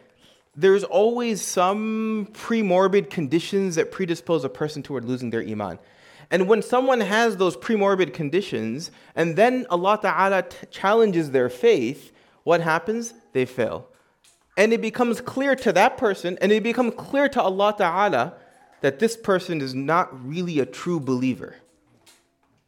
There's 0.55 0.83
always 0.83 1.41
some 1.41 2.29
pre-morbid 2.33 3.09
conditions 3.09 3.75
that 3.75 3.91
predispose 3.91 4.43
a 4.43 4.49
person 4.49 4.83
toward 4.83 5.05
losing 5.05 5.29
their 5.29 5.41
iman. 5.41 5.79
And 6.31 6.47
when 6.47 6.61
someone 6.61 7.01
has 7.01 7.37
those 7.37 7.55
pre-morbid 7.55 8.13
conditions, 8.13 8.89
and 9.15 9.35
then 9.35 9.65
Allah 9.69 9.99
Ta'ala 10.01 10.43
t- 10.43 10.67
challenges 10.71 11.31
their 11.31 11.49
faith, 11.49 12.11
what 12.43 12.61
happens? 12.61 13.13
They 13.33 13.45
fail. 13.45 13.87
And 14.57 14.71
it 14.71 14.81
becomes 14.81 15.19
clear 15.19 15.55
to 15.57 15.73
that 15.73 15.97
person, 15.97 16.37
and 16.41 16.51
it 16.51 16.63
becomes 16.63 16.93
clear 16.95 17.27
to 17.29 17.41
Allah 17.41 17.75
Ta'ala 17.77 18.33
that 18.81 18.99
this 18.99 19.17
person 19.17 19.61
is 19.61 19.75
not 19.75 20.25
really 20.25 20.59
a 20.59 20.65
true 20.65 20.99
believer. 20.99 21.55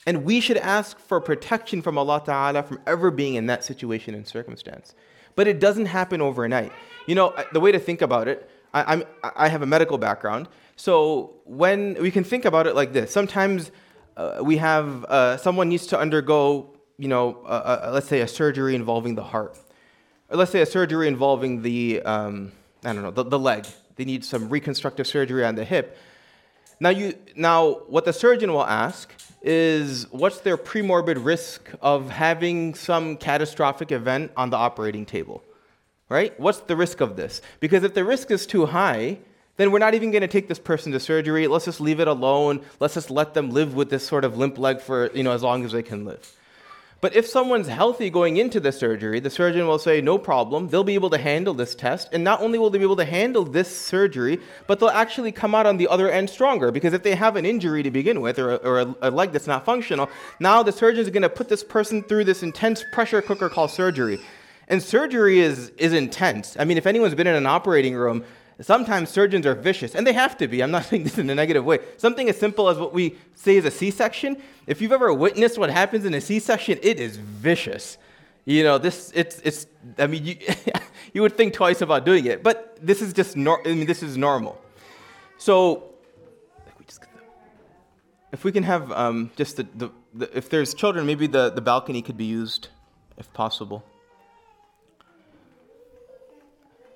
And 0.06 0.24
we 0.24 0.40
should 0.40 0.58
ask 0.58 1.00
for 1.00 1.20
protection 1.20 1.82
from 1.82 1.98
Allah 1.98 2.22
Ta'ala 2.26 2.64
from 2.64 2.80
ever 2.86 3.12
being 3.12 3.36
in 3.36 3.48
that 3.48 3.64
situation 3.64 4.14
and 4.14 4.28
circumstance. 4.28 4.94
But 5.38 5.48
it 5.48 5.60
doesn't 5.62 5.86
happen 5.86 6.20
overnight. 6.20 6.74
You 7.06 7.16
know, 7.16 7.34
the 7.54 7.62
way 7.62 7.72
to 7.72 7.80
think 7.80 8.02
about 8.02 8.28
it, 8.28 8.50
I, 8.74 8.94
am 8.94 9.04
I 9.24 9.48
have 9.48 9.62
a 9.62 9.66
medical 9.66 9.98
background. 9.98 10.50
So 10.76 11.36
when 11.46 11.96
we 12.02 12.10
can 12.12 12.24
think 12.24 12.44
about 12.44 12.66
it 12.66 12.76
like 12.76 12.92
this, 12.92 13.12
sometimes 13.12 13.72
uh, 14.18 14.40
we 14.42 14.58
have 14.58 15.06
uh, 15.06 15.38
someone 15.38 15.70
needs 15.70 15.86
to 15.88 16.00
undergo, 16.00 16.74
you 16.98 17.08
know, 17.08 17.44
let's 17.94 18.08
say 18.08 18.22
a 18.22 18.28
surgery 18.28 18.74
involving 18.74 19.14
the 19.14 19.24
heart, 19.24 19.56
or 20.30 20.38
let's 20.38 20.52
say 20.52 20.62
a 20.62 20.66
surgery 20.66 21.08
involving 21.08 21.62
the, 21.62 22.02
um, 22.02 22.52
I 22.84 22.94
don't 22.94 23.04
know, 23.04 23.12
the, 23.12 23.24
the 23.24 23.40
leg. 23.40 23.68
They 23.96 24.06
need 24.06 24.26
some 24.26 24.50
reconstructive 24.50 25.06
surgery 25.06 25.46
on 25.46 25.54
the 25.54 25.66
hip. 25.66 25.98
Now, 26.80 26.90
you, 26.90 27.16
now, 27.36 27.82
what 27.88 28.06
the 28.06 28.14
surgeon 28.14 28.54
will 28.54 28.66
ask 28.66 29.12
is 29.42 30.12
what's 30.12 30.40
their 30.40 30.58
premorbid 30.58 31.24
risk 31.24 31.72
of 31.82 32.10
having 32.10 32.76
some 32.76 33.18
catastrophic 33.18 33.92
event 33.92 34.32
on 34.38 34.50
the 34.50 34.58
operating 34.58 35.06
table? 35.06 35.44
Right? 36.10 36.40
What's 36.40 36.60
the 36.60 36.76
risk 36.76 37.02
of 37.02 37.16
this? 37.16 37.42
Because 37.60 37.84
if 37.84 37.94
the 37.94 38.04
risk 38.04 38.32
is 38.32 38.46
too 38.46 38.68
high, 38.68 39.18
then 39.58 39.72
we're 39.72 39.80
not 39.80 39.96
even 39.96 40.12
going 40.12 40.22
to 40.22 40.28
take 40.28 40.48
this 40.48 40.60
person 40.60 40.92
to 40.92 41.00
surgery. 41.00 41.48
Let's 41.48 41.66
just 41.66 41.82
leave 41.82 42.00
it 42.00 42.08
alone. 42.08 42.62
Let's 42.80 42.94
just 42.94 43.10
let 43.10 43.34
them 43.34 43.50
live 43.50 43.74
with 43.74 43.90
this 43.90 44.06
sort 44.06 44.24
of 44.24 44.38
limp 44.38 44.58
leg 44.58 44.80
for, 44.80 45.12
you 45.14 45.24
know, 45.24 45.32
as 45.32 45.44
long 45.44 45.66
as 45.66 45.72
they 45.72 45.84
can 45.84 46.06
live. 46.06 46.32
But 47.00 47.16
if 47.16 47.28
someone's 47.28 47.68
healthy 47.68 48.10
going 48.10 48.38
into 48.38 48.60
the 48.60 48.72
surgery, 48.72 49.20
the 49.20 49.30
surgeon 49.30 49.68
will 49.68 49.78
say, 49.78 50.02
no 50.02 50.18
problem, 50.18 50.68
they'll 50.68 50.84
be 50.84 50.96
able 50.96 51.12
to 51.12 51.18
handle 51.18 51.54
this 51.54 51.76
test. 51.76 52.10
And 52.12 52.24
not 52.24 52.42
only 52.42 52.58
will 52.58 52.72
they 52.72 52.80
be 52.80 52.84
able 52.84 52.96
to 52.96 53.06
handle 53.06 53.44
this 53.44 53.76
surgery, 53.76 54.40
but 54.66 54.80
they'll 54.80 54.90
actually 54.90 55.32
come 55.32 55.54
out 55.54 55.68
on 55.68 55.78
the 55.78 55.88
other 55.88 56.10
end 56.10 56.28
stronger. 56.30 56.72
Because 56.72 56.94
if 56.94 57.04
they 57.04 57.14
have 57.14 57.36
an 57.36 57.46
injury 57.46 57.84
to 57.84 57.92
begin 57.92 58.20
with, 58.20 58.40
or, 58.40 58.54
a, 58.54 58.56
or 58.56 58.80
a, 58.80 58.96
a 59.04 59.12
leg 59.12 59.32
that's 59.32 59.46
not 59.46 59.64
functional, 59.64 60.10
now 60.40 60.64
the 60.64 60.72
surgeon 60.72 61.02
is 61.02 61.12
going 61.12 61.22
to 61.22 61.30
put 61.30 61.50
this 61.50 61.64
person 61.64 62.02
through 62.02 62.24
this 62.24 62.42
intense 62.42 62.84
pressure 62.92 63.22
cooker 63.22 63.48
called 63.48 63.70
surgery. 63.70 64.20
And 64.68 64.82
surgery 64.82 65.40
is, 65.40 65.70
is 65.78 65.94
intense. 65.94 66.58
I 66.60 66.66
mean, 66.66 66.78
if 66.78 66.88
anyone's 66.88 67.16
been 67.16 67.28
in 67.28 67.36
an 67.36 67.46
operating 67.46 67.96
room, 67.96 68.26
Sometimes 68.60 69.10
surgeons 69.10 69.46
are 69.46 69.54
vicious, 69.54 69.94
and 69.94 70.06
they 70.08 70.14
have 70.14 70.36
to 70.38 70.48
be. 70.48 70.64
I'm 70.64 70.72
not 70.72 70.86
saying 70.90 71.04
this 71.04 71.18
in 71.18 71.30
a 71.30 71.36
negative 71.36 71.64
way. 71.64 71.80
Something 71.98 72.28
as 72.30 72.38
simple 72.38 72.70
as 72.70 72.78
what 72.78 72.94
we 72.94 73.16
say 73.36 73.58
is 73.58 73.66
a 73.66 73.72
C 73.72 73.92
section. 73.92 74.38
If 74.66 74.82
you've 74.82 74.92
ever 74.92 75.14
witnessed 75.14 75.58
what 75.58 75.70
happens 75.70 76.06
in 76.06 76.14
a 76.14 76.22
C 76.22 76.40
section, 76.40 76.80
it 76.82 77.00
is 77.00 77.18
vicious. 77.18 77.98
You 78.46 78.64
know, 78.64 78.78
this, 78.78 79.12
it's, 79.14 79.40
it's 79.40 79.68
I 80.00 80.08
mean, 80.08 80.26
you, 80.26 80.38
you 81.14 81.22
would 81.22 81.36
think 81.36 81.54
twice 81.54 81.82
about 81.82 82.06
doing 82.06 82.26
it, 82.26 82.44
but 82.44 82.78
this 82.82 83.02
is 83.02 83.14
just, 83.14 83.36
nor- 83.36 83.62
I 83.68 83.74
mean, 83.74 83.86
this 83.86 84.02
is 84.02 84.18
normal. 84.18 84.60
So, 85.38 85.84
if 88.32 88.44
we 88.44 88.52
can 88.52 88.64
have 88.64 88.92
um, 88.92 89.32
just 89.36 89.58
the, 89.58 89.68
the, 89.76 89.90
the, 90.14 90.38
if 90.38 90.50
there's 90.50 90.74
children, 90.74 91.06
maybe 91.06 91.28
the, 91.28 91.50
the 91.50 91.62
balcony 91.62 92.02
could 92.02 92.18
be 92.18 92.26
used 92.26 92.70
if 93.18 93.32
possible. 93.34 93.84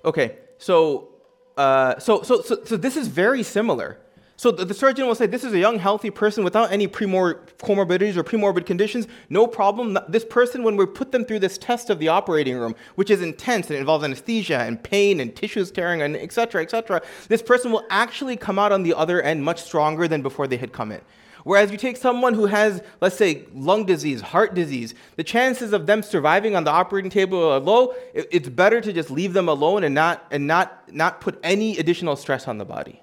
Okay, 0.04 0.38
so 0.58 1.11
uh, 1.56 1.98
so, 1.98 2.22
so, 2.22 2.42
so, 2.42 2.64
so 2.64 2.76
this 2.76 2.96
is 2.96 3.08
very 3.08 3.42
similar. 3.42 3.98
So 4.36 4.50
the, 4.50 4.64
the, 4.64 4.74
surgeon 4.74 5.06
will 5.06 5.14
say, 5.14 5.26
this 5.26 5.44
is 5.44 5.52
a 5.52 5.58
young, 5.58 5.78
healthy 5.78 6.10
person 6.10 6.42
without 6.42 6.72
any 6.72 6.88
premor- 6.88 7.38
comorbidities 7.58 8.16
or 8.16 8.24
premorbid 8.24 8.66
conditions. 8.66 9.06
No 9.28 9.46
problem. 9.46 9.96
This 10.08 10.24
person, 10.24 10.64
when 10.64 10.76
we 10.76 10.84
put 10.84 11.12
them 11.12 11.24
through 11.24 11.38
this 11.38 11.56
test 11.58 11.90
of 11.90 12.00
the 12.00 12.08
operating 12.08 12.56
room, 12.56 12.74
which 12.96 13.08
is 13.08 13.22
intense 13.22 13.70
and 13.70 13.78
involves 13.78 14.02
anesthesia 14.02 14.58
and 14.58 14.82
pain 14.82 15.20
and 15.20 15.36
tissues 15.36 15.70
tearing 15.70 16.02
and 16.02 16.16
et 16.16 16.32
cetera, 16.32 16.60
et 16.60 16.70
cetera, 16.70 17.00
this 17.28 17.40
person 17.40 17.70
will 17.70 17.84
actually 17.88 18.36
come 18.36 18.58
out 18.58 18.72
on 18.72 18.82
the 18.82 18.94
other 18.94 19.22
end 19.22 19.44
much 19.44 19.62
stronger 19.62 20.08
than 20.08 20.22
before 20.22 20.48
they 20.48 20.56
had 20.56 20.72
come 20.72 20.90
in. 20.90 21.00
Whereas 21.44 21.70
you 21.72 21.76
take 21.76 21.96
someone 21.96 22.34
who 22.34 22.46
has, 22.46 22.82
let's 23.00 23.16
say, 23.16 23.46
lung 23.52 23.84
disease, 23.84 24.20
heart 24.20 24.54
disease, 24.54 24.94
the 25.16 25.24
chances 25.24 25.72
of 25.72 25.86
them 25.86 26.02
surviving 26.02 26.54
on 26.54 26.64
the 26.64 26.70
operating 26.70 27.10
table 27.10 27.52
are 27.52 27.58
low. 27.58 27.94
It's 28.14 28.48
better 28.48 28.80
to 28.80 28.92
just 28.92 29.10
leave 29.10 29.32
them 29.32 29.48
alone 29.48 29.82
and 29.84 29.94
not, 29.94 30.24
and 30.30 30.46
not, 30.46 30.92
not 30.92 31.20
put 31.20 31.38
any 31.42 31.78
additional 31.78 32.16
stress 32.16 32.46
on 32.46 32.58
the 32.58 32.64
body. 32.64 33.00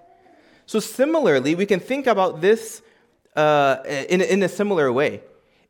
So, 0.66 0.80
similarly, 0.80 1.56
we 1.56 1.66
can 1.66 1.80
think 1.80 2.08
about 2.08 2.42
this 2.42 2.82
uh, 3.36 3.78
in, 3.88 4.22
in 4.22 4.44
a 4.44 4.50
similar 4.50 4.92
way. 4.92 5.22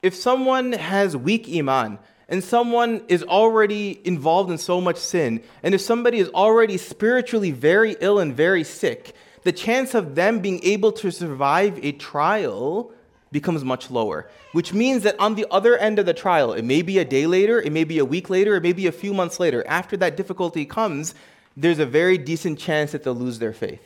If 0.02 0.16
someone 0.16 0.74
has 0.74 1.16
weak 1.18 1.50
iman, 1.50 2.00
and 2.30 2.44
someone 2.44 3.04
is 3.08 3.24
already 3.24 4.00
involved 4.06 4.52
in 4.52 4.58
so 4.60 4.80
much 4.80 4.98
sin, 4.98 5.42
and 5.64 5.74
if 5.74 5.82
somebody 5.82 6.20
is 6.20 6.30
already 6.30 6.78
spiritually 6.78 7.50
very 7.52 7.96
ill 8.00 8.20
and 8.20 8.36
very 8.36 8.64
sick, 8.64 9.16
the 9.44 9.52
chance 9.52 9.94
of 9.94 10.16
them 10.16 10.40
being 10.40 10.60
able 10.64 10.92
to 10.94 11.12
survive 11.12 11.80
a 11.84 11.92
trial 11.94 12.92
becomes 13.32 13.64
much 13.64 13.92
lower, 13.92 14.30
which 14.54 14.74
means 14.74 15.04
that 15.04 15.20
on 15.20 15.36
the 15.36 15.46
other 15.52 15.78
end 15.78 16.00
of 16.00 16.06
the 16.06 16.14
trial, 16.14 16.54
it 16.54 16.64
may 16.64 16.82
be 16.82 16.98
a 16.98 17.06
day 17.06 17.28
later, 17.28 17.62
it 17.62 17.72
may 17.72 17.84
be 17.84 18.00
a 18.00 18.06
week 18.06 18.30
later, 18.30 18.56
it 18.56 18.64
may 18.64 18.74
be 18.74 18.88
a 18.88 18.92
few 18.92 19.14
months 19.14 19.40
later, 19.40 19.66
after 19.68 19.96
that 19.98 20.18
difficulty 20.18 20.66
comes, 20.66 21.14
there's 21.56 21.80
a 21.80 21.86
very 21.86 22.18
decent 22.18 22.58
chance 22.58 22.92
that 22.92 23.04
they'll 23.04 23.14
lose 23.14 23.40
their 23.40 23.54
faith. 23.54 23.82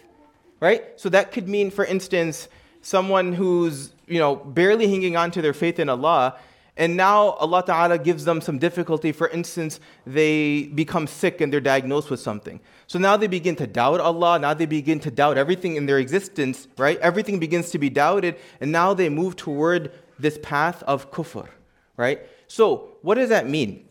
Right? 0.60 0.84
So 0.96 1.10
that 1.10 1.32
could 1.34 1.50
mean, 1.50 1.72
for 1.72 1.84
instance, 1.84 2.48
someone 2.84 3.34
who's 3.34 3.92
you 4.08 4.20
know 4.20 4.36
barely 4.36 4.88
hanging 4.88 5.16
on 5.16 5.32
to 5.32 5.42
their 5.42 5.54
faith 5.54 5.80
in 5.80 5.90
Allah 5.90 6.38
and 6.76 6.98
now 6.98 7.32
Allah 7.32 7.64
Ta'ala 7.64 8.00
gives 8.00 8.26
them 8.26 8.42
some 8.42 8.58
difficulty. 8.58 9.12
For 9.12 9.28
instance, 9.30 9.80
they 10.08 10.64
become 10.64 11.06
sick 11.06 11.40
and 11.40 11.54
they're 11.54 11.62
diagnosed 11.62 12.10
with 12.10 12.20
something. 12.20 12.60
So 12.88 12.98
now 12.98 13.16
they 13.16 13.28
begin 13.28 13.56
to 13.58 13.68
doubt 13.68 14.00
Allah. 14.00 14.40
Now 14.40 14.56
they 14.56 14.66
begin 14.66 15.00
to 15.02 15.12
doubt 15.12 15.38
everything 15.38 15.76
in 15.76 15.86
their 15.86 16.00
existence, 16.00 16.68
right? 16.78 16.98
Everything 17.00 17.40
begins 17.40 17.70
to 17.72 17.78
be 17.78 17.90
doubted. 17.92 18.38
And 18.60 18.72
now 18.72 18.96
they 18.96 19.08
move 19.10 19.36
toward 19.36 19.92
this 20.18 20.40
path 20.42 20.82
of 20.84 21.12
kufr, 21.12 21.48
right? 21.96 22.22
So 22.48 22.98
what 23.04 23.16
does 23.16 23.30
that 23.30 23.48
mean? 23.48 23.88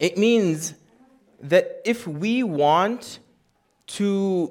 It 0.00 0.16
means 0.16 0.74
that 1.42 1.82
if 1.84 2.06
we 2.06 2.42
want 2.42 3.18
to, 3.88 4.50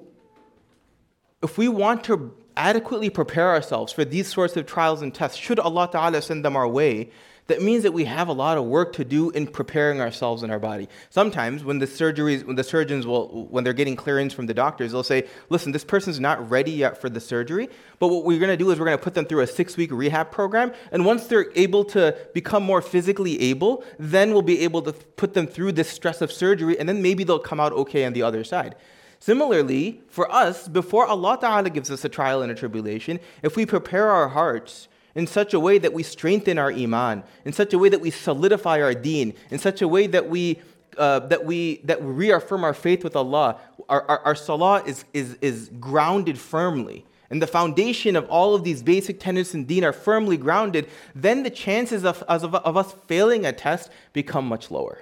if 1.42 1.58
we 1.58 1.68
want 1.68 2.04
to 2.04 2.36
adequately 2.56 3.10
prepare 3.10 3.50
ourselves 3.50 3.92
for 3.92 4.06
these 4.06 4.28
sorts 4.32 4.56
of 4.58 4.68
trials 4.68 5.02
and 5.02 5.14
tests, 5.14 5.38
should 5.38 5.60
Allah 5.60 5.90
Ta'ala 5.92 6.22
send 6.22 6.46
them 6.46 6.56
our 6.56 6.68
way, 6.68 7.10
that 7.52 7.62
means 7.62 7.84
that 7.84 7.92
we 7.92 8.06
have 8.06 8.30
a 8.30 8.34
lot 8.34 8.58
of 8.58 8.64
work 8.64 8.94
to 8.94 9.04
do 9.04 9.30
in 9.32 9.46
preparing 9.46 10.00
ourselves 10.00 10.42
in 10.42 10.50
our 10.50 10.58
body. 10.58 10.88
Sometimes 11.10 11.66
when 11.66 11.80
the 11.80 11.86
surgeries, 11.86 12.46
when 12.46 12.56
the 12.56 12.64
surgeons 12.64 13.06
will, 13.06 13.48
when 13.48 13.66
they're 13.66 13.74
getting 13.74 13.98
clearance 13.98 14.34
from 14.34 14.46
the 14.46 14.54
doctors, 14.54 14.94
they'll 14.94 15.04
say, 15.04 15.28
listen, 15.50 15.74
this 15.74 15.84
person's 15.84 16.18
not 16.18 16.50
ready 16.50 16.72
yet 16.72 17.02
for 17.02 17.10
the 17.10 17.20
surgery, 17.20 17.68
but 18.00 18.08
what 18.08 18.24
we're 18.24 18.40
gonna 18.40 18.56
do 18.56 18.72
is 18.72 18.80
we're 18.80 18.86
gonna 18.86 18.98
put 18.98 19.16
them 19.16 19.26
through 19.26 19.42
a 19.42 19.48
six 19.48 19.76
week 19.76 19.92
rehab 19.92 20.32
program. 20.32 20.72
And 20.94 21.06
once 21.06 21.28
they're 21.28 21.52
able 21.56 21.84
to 21.86 22.16
become 22.34 22.64
more 22.64 22.82
physically 22.82 23.42
able, 23.42 23.84
then 24.00 24.32
we'll 24.32 24.44
be 24.44 24.62
able 24.62 24.82
to 24.84 24.94
put 24.94 25.34
them 25.34 25.46
through 25.46 25.74
this 25.74 25.90
stress 25.90 26.22
of 26.22 26.32
surgery, 26.32 26.80
and 26.80 26.88
then 26.88 27.02
maybe 27.02 27.26
they'll 27.26 27.38
come 27.38 27.60
out 27.60 27.74
okay 27.74 28.06
on 28.06 28.14
the 28.14 28.24
other 28.24 28.46
side. 28.46 28.76
Similarly, 29.20 30.02
for 30.08 30.32
us, 30.32 30.70
before 30.70 31.06
Allah 31.06 31.38
Ta'ala 31.40 31.70
gives 31.70 31.92
us 31.92 32.06
a 32.06 32.10
trial 32.10 32.42
and 32.42 32.52
a 32.52 32.56
tribulation, 32.56 33.20
if 33.44 33.58
we 33.58 33.66
prepare 33.66 34.10
our 34.10 34.30
hearts 34.30 34.88
in 35.16 35.28
such 35.28 35.54
a 35.54 35.60
way 35.60 35.78
that 35.78 35.94
we 35.94 36.04
strengthen 36.04 36.58
our 36.58 36.72
iman, 36.72 37.24
in 37.46 37.54
such 37.54 37.74
a 37.74 37.80
way 37.80 37.90
that 37.90 38.02
we 38.02 38.12
solidify 38.12 38.82
our 38.82 38.94
deen, 38.94 39.34
in 39.50 39.60
such 39.60 39.82
a 39.82 39.88
way 39.88 40.08
that 40.08 40.30
we 40.30 40.60
uh, 40.98 41.20
that 41.20 41.46
we 41.46 41.78
that 41.86 42.02
we 42.02 42.12
reaffirm 42.12 42.64
our 42.64 42.74
faith 42.74 43.04
with 43.04 43.16
Allah, 43.16 43.60
our, 43.88 44.04
our, 44.10 44.20
our 44.20 44.36
salah 44.36 44.84
is, 44.86 45.06
is, 45.14 45.38
is 45.42 45.70
grounded 45.80 46.38
firmly. 46.38 47.06
And 47.30 47.42
the 47.42 47.48
foundation 47.48 48.18
of 48.18 48.28
all 48.30 48.56
of 48.56 48.66
these 48.66 48.84
basic 48.84 49.20
tenets 49.20 49.54
in 49.54 49.64
deen 49.64 49.86
are 49.86 49.94
firmly 49.94 50.36
grounded, 50.36 50.90
then 51.16 51.44
the 51.44 51.50
chances 51.50 52.04
of, 52.04 52.22
of, 52.24 52.54
of 52.54 52.76
us 52.76 52.94
failing 53.08 53.46
a 53.46 53.54
test 53.54 53.90
become 54.12 54.46
much 54.46 54.70
lower. 54.70 55.00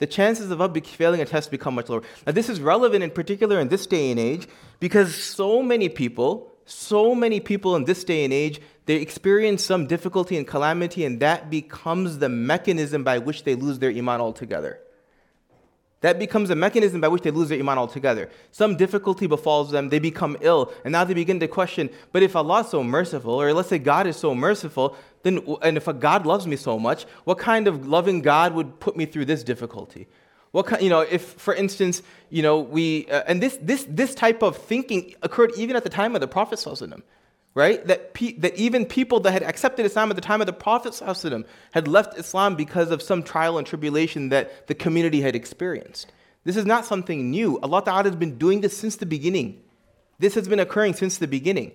The 0.00 0.06
chances 0.06 0.50
of 0.50 0.60
us 0.60 0.70
failing 0.86 1.22
a 1.22 1.24
test 1.24 1.50
become 1.50 1.74
much 1.74 1.88
lower. 1.88 2.02
Now, 2.26 2.32
this 2.32 2.50
is 2.50 2.60
relevant 2.60 3.02
in 3.02 3.10
particular 3.10 3.58
in 3.58 3.68
this 3.68 3.86
day 3.86 4.10
and 4.10 4.20
age 4.20 4.48
because 4.80 5.14
so 5.14 5.62
many 5.62 5.88
people, 5.88 6.49
so 6.70 7.14
many 7.14 7.40
people 7.40 7.76
in 7.76 7.84
this 7.84 8.04
day 8.04 8.24
and 8.24 8.32
age, 8.32 8.60
they 8.86 8.96
experience 8.96 9.64
some 9.64 9.86
difficulty 9.86 10.36
and 10.36 10.46
calamity, 10.46 11.04
and 11.04 11.20
that 11.20 11.50
becomes 11.50 12.18
the 12.18 12.28
mechanism 12.28 13.04
by 13.04 13.18
which 13.18 13.44
they 13.44 13.54
lose 13.54 13.78
their 13.78 13.90
iman 13.90 14.20
altogether. 14.20 14.80
That 16.00 16.18
becomes 16.18 16.48
a 16.48 16.54
mechanism 16.54 17.00
by 17.00 17.08
which 17.08 17.22
they 17.22 17.30
lose 17.30 17.50
their 17.50 17.58
iman 17.58 17.76
altogether. 17.76 18.30
Some 18.52 18.76
difficulty 18.76 19.26
befalls 19.26 19.70
them, 19.70 19.90
they 19.90 19.98
become 19.98 20.36
ill, 20.40 20.72
and 20.84 20.92
now 20.92 21.04
they 21.04 21.12
begin 21.12 21.40
to 21.40 21.48
question, 21.48 21.90
but 22.12 22.22
if 22.22 22.34
Allah 22.34 22.60
is 22.60 22.68
so 22.68 22.82
merciful, 22.82 23.40
or 23.40 23.52
let's 23.52 23.68
say 23.68 23.78
God 23.78 24.06
is 24.06 24.16
so 24.16 24.34
merciful, 24.34 24.96
then 25.22 25.40
and 25.60 25.76
if 25.76 25.88
a 25.88 25.92
God 25.92 26.24
loves 26.24 26.46
me 26.46 26.56
so 26.56 26.78
much, 26.78 27.04
what 27.24 27.38
kind 27.38 27.68
of 27.68 27.86
loving 27.86 28.22
God 28.22 28.54
would 28.54 28.80
put 28.80 28.96
me 28.96 29.04
through 29.04 29.26
this 29.26 29.44
difficulty? 29.44 30.08
What 30.52 30.66
kind, 30.66 30.82
you 30.82 30.90
know, 30.90 31.00
if 31.00 31.22
for 31.22 31.54
instance, 31.54 32.02
you 32.28 32.42
know, 32.42 32.60
we 32.60 33.06
uh, 33.06 33.22
and 33.26 33.42
this 33.42 33.58
this 33.62 33.84
this 33.88 34.14
type 34.14 34.42
of 34.42 34.56
thinking 34.56 35.14
occurred 35.22 35.52
even 35.56 35.76
at 35.76 35.84
the 35.84 35.90
time 35.90 36.14
of 36.14 36.20
the 36.20 36.28
Prophet 36.28 36.58
sallallahu 36.58 37.02
right? 37.54 37.84
That, 37.86 38.14
pe- 38.14 38.36
that 38.38 38.54
even 38.56 38.86
people 38.86 39.20
that 39.20 39.32
had 39.32 39.42
accepted 39.42 39.84
Islam 39.84 40.10
at 40.10 40.16
the 40.16 40.22
time 40.22 40.40
of 40.40 40.46
the 40.46 40.52
Prophet 40.52 40.92
ﷺ 40.92 41.44
had 41.72 41.88
left 41.88 42.18
Islam 42.18 42.54
because 42.54 42.90
of 42.90 43.02
some 43.02 43.22
trial 43.22 43.58
and 43.58 43.66
tribulation 43.66 44.28
that 44.28 44.66
the 44.66 44.74
community 44.74 45.20
had 45.20 45.34
experienced. 45.34 46.12
This 46.44 46.56
is 46.56 46.64
not 46.64 46.86
something 46.86 47.30
new. 47.30 47.58
Allah 47.60 47.84
Ta'ala 47.84 48.04
has 48.04 48.16
been 48.16 48.38
doing 48.38 48.60
this 48.60 48.76
since 48.76 48.96
the 48.96 49.06
beginning. 49.06 49.60
This 50.18 50.34
has 50.34 50.48
been 50.48 50.60
occurring 50.60 50.94
since 50.94 51.18
the 51.18 51.26
beginning. 51.26 51.72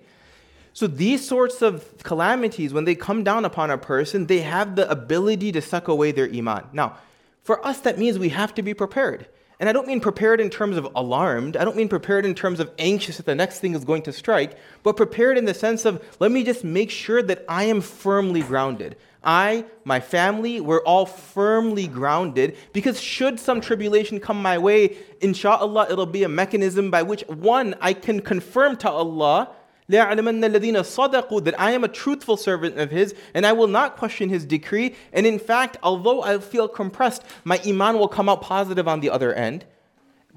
So 0.72 0.86
these 0.86 1.26
sorts 1.26 1.62
of 1.62 2.02
calamities, 2.02 2.72
when 2.72 2.84
they 2.84 2.94
come 2.94 3.24
down 3.24 3.44
upon 3.44 3.70
a 3.70 3.78
person, 3.78 4.26
they 4.26 4.40
have 4.40 4.76
the 4.76 4.90
ability 4.90 5.52
to 5.52 5.62
suck 5.62 5.88
away 5.88 6.12
their 6.12 6.28
iman. 6.28 6.64
Now, 6.72 6.98
for 7.46 7.64
us, 7.64 7.78
that 7.82 7.96
means 7.96 8.18
we 8.18 8.30
have 8.30 8.52
to 8.56 8.62
be 8.62 8.74
prepared. 8.74 9.28
And 9.60 9.68
I 9.68 9.72
don't 9.72 9.86
mean 9.86 10.00
prepared 10.00 10.40
in 10.40 10.50
terms 10.50 10.76
of 10.76 10.88
alarmed. 10.96 11.56
I 11.56 11.64
don't 11.64 11.76
mean 11.76 11.88
prepared 11.88 12.26
in 12.26 12.34
terms 12.34 12.58
of 12.58 12.70
anxious 12.76 13.18
that 13.18 13.24
the 13.24 13.36
next 13.36 13.60
thing 13.60 13.74
is 13.74 13.84
going 13.84 14.02
to 14.02 14.12
strike, 14.12 14.58
but 14.82 14.96
prepared 14.96 15.38
in 15.38 15.44
the 15.44 15.54
sense 15.54 15.84
of 15.84 16.04
let 16.18 16.32
me 16.32 16.42
just 16.42 16.64
make 16.64 16.90
sure 16.90 17.22
that 17.22 17.44
I 17.48 17.64
am 17.64 17.80
firmly 17.80 18.42
grounded. 18.42 18.96
I, 19.22 19.64
my 19.84 20.00
family, 20.00 20.60
we're 20.60 20.82
all 20.82 21.06
firmly 21.06 21.86
grounded 21.86 22.56
because 22.72 23.00
should 23.00 23.38
some 23.38 23.60
tribulation 23.60 24.18
come 24.18 24.42
my 24.42 24.58
way, 24.58 24.96
inshallah, 25.20 25.86
it'll 25.90 26.06
be 26.06 26.24
a 26.24 26.28
mechanism 26.28 26.90
by 26.90 27.02
which 27.02 27.22
one, 27.28 27.76
I 27.80 27.92
can 27.92 28.20
confirm 28.20 28.76
to 28.78 28.90
Allah 28.90 29.50
that 29.88 31.54
I 31.58 31.70
am 31.72 31.84
a 31.84 31.88
truthful 31.88 32.36
servant 32.36 32.78
of 32.78 32.90
His 32.90 33.14
and 33.34 33.46
I 33.46 33.52
will 33.52 33.68
not 33.68 33.96
question 33.96 34.28
His 34.28 34.44
decree. 34.44 34.94
And 35.12 35.26
in 35.26 35.38
fact, 35.38 35.76
although 35.82 36.22
I 36.22 36.38
feel 36.38 36.68
compressed, 36.68 37.22
my 37.44 37.60
iman 37.66 37.98
will 37.98 38.08
come 38.08 38.28
out 38.28 38.42
positive 38.42 38.88
on 38.88 39.00
the 39.00 39.10
other 39.10 39.32
end. 39.32 39.64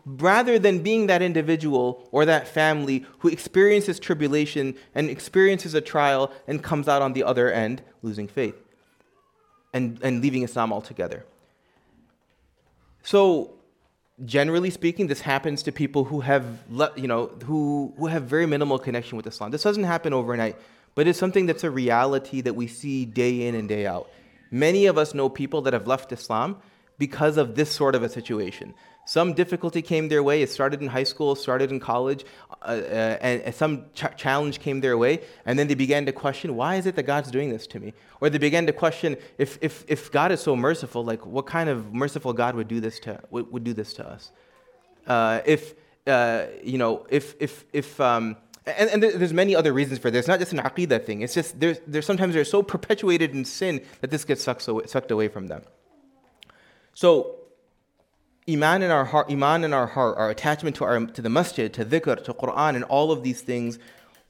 Rather 0.06 0.58
than 0.58 0.80
being 0.80 1.08
that 1.08 1.22
individual 1.22 2.08
or 2.12 2.26
that 2.26 2.48
family 2.48 3.06
who 3.20 3.28
experiences 3.28 4.00
tribulation 4.00 4.76
and 4.96 5.10
experiences 5.10 5.74
a 5.74 5.82
trial 5.82 6.32
and 6.48 6.64
comes 6.64 6.88
out 6.88 7.02
on 7.02 7.14
the 7.14 7.24
other 7.24 7.52
end 7.52 7.82
losing 8.02 8.28
faith 8.28 8.56
and, 9.74 10.00
and 10.02 10.22
leaving 10.22 10.44
Islam 10.44 10.74
altogether. 10.74 11.26
So, 13.04 13.59
generally 14.26 14.70
speaking, 14.70 15.08
this 15.08 15.22
happens 15.22 15.64
to 15.64 15.72
people 15.72 16.04
who 16.04 16.22
have, 16.22 16.46
you 16.96 17.08
know, 17.08 17.28
who, 17.46 17.94
who 17.98 18.08
have 18.08 18.24
very 18.24 18.46
minimal 18.46 18.80
connection 18.80 19.18
with 19.18 19.28
Islam. 19.28 19.52
This 19.52 19.64
doesn't 19.64 19.84
happen 19.84 20.14
overnight, 20.14 20.58
but 20.96 21.08
it's 21.08 21.20
something 21.20 21.46
that's 21.46 21.64
a 21.64 21.72
reality 21.72 22.42
that 22.42 22.56
we 22.56 22.68
see 22.68 23.06
day 23.06 23.48
in 23.48 23.56
and 23.56 23.70
day 23.70 23.86
out. 23.86 24.10
Many 24.52 24.88
of 24.88 24.98
us 24.98 25.14
know 25.14 25.30
people 25.30 25.62
that 25.64 25.74
have 25.74 25.88
left 25.88 26.12
Islam 26.12 26.58
because 26.98 27.38
of 27.38 27.56
this 27.56 27.72
sort 27.72 27.96
of 27.96 28.04
a 28.04 28.10
situation. 28.10 28.74
Some 29.10 29.34
difficulty 29.34 29.82
came 29.82 30.08
their 30.08 30.22
way. 30.22 30.44
It 30.44 30.52
started 30.52 30.84
in 30.84 30.88
high 30.88 31.04
school, 31.04 31.36
started 31.36 31.72
in 31.72 31.80
college, 31.80 32.26
uh, 32.62 32.66
uh, 32.66 33.18
and, 33.22 33.42
and, 33.42 33.56
some 33.56 33.86
ch- 33.96 34.16
challenge 34.16 34.60
came 34.60 34.82
their 34.82 35.00
way. 35.00 35.22
And 35.48 35.58
then 35.58 35.68
they 35.68 35.74
began 35.74 36.06
to 36.06 36.12
question, 36.12 36.56
why 36.56 36.76
is 36.76 36.86
it 36.86 36.96
that 36.96 37.08
God's 37.08 37.32
doing 37.32 37.50
this 37.50 37.66
to 37.74 37.80
me? 37.80 37.96
Or 38.22 38.30
they 38.30 38.38
began 38.38 38.68
to 38.68 38.72
question, 38.72 39.18
if, 39.40 39.58
if, 39.62 39.84
if 39.88 40.12
God 40.12 40.32
is 40.32 40.42
so 40.42 40.56
merciful, 40.56 41.04
like 41.04 41.26
what 41.26 41.48
kind 41.48 41.70
of 41.70 41.92
merciful 41.92 42.34
God 42.34 42.54
would 42.54 42.68
do 42.68 42.80
this 42.80 43.00
to, 43.00 43.20
would, 43.32 43.52
would 43.52 43.64
do 43.64 43.74
this 43.74 43.94
to 43.94 44.08
us? 44.08 44.32
Uh, 45.08 45.42
if, 45.44 45.74
uh, 46.06 46.46
you 46.64 46.78
know, 46.78 47.08
if, 47.10 47.34
if, 47.40 47.66
if, 47.74 48.00
um, 48.00 48.38
and, 48.68 48.92
and, 48.92 49.02
there's 49.02 49.34
many 49.34 49.56
other 49.56 49.74
reasons 49.74 49.98
for 49.98 50.12
this. 50.12 50.20
It's 50.20 50.28
not 50.28 50.38
just 50.38 50.54
an 50.54 50.60
aqidah 50.60 51.04
thing. 51.04 51.24
It's 51.24 51.34
just 51.34 51.60
there's, 51.60 51.80
there's 51.88 52.06
sometimes 52.06 52.36
they're 52.36 52.46
so 52.46 52.62
perpetuated 52.62 53.32
in 53.32 53.44
sin 53.44 53.82
that 54.02 54.12
this 54.12 54.24
gets 54.24 54.44
sucked, 54.44 54.70
sucked 54.88 55.10
away 55.10 55.30
from 55.30 55.48
them. 55.48 55.64
So 56.94 57.39
Iman 58.50 58.82
in 58.82 58.92
our 58.92 59.06
heart, 59.06 59.30
Iman 59.30 59.64
in 59.64 59.74
our 59.74 59.88
heart, 59.88 60.18
our 60.18 60.30
attachment 60.30 60.76
to, 60.78 60.84
our, 60.84 61.06
to 61.06 61.22
the 61.22 61.30
masjid, 61.30 61.74
to 61.74 61.86
dhikr, 61.86 62.24
to 62.24 62.34
Quran, 62.34 62.76
and 62.76 62.84
all 62.86 63.12
of 63.12 63.24
these 63.24 63.42
things 63.42 63.80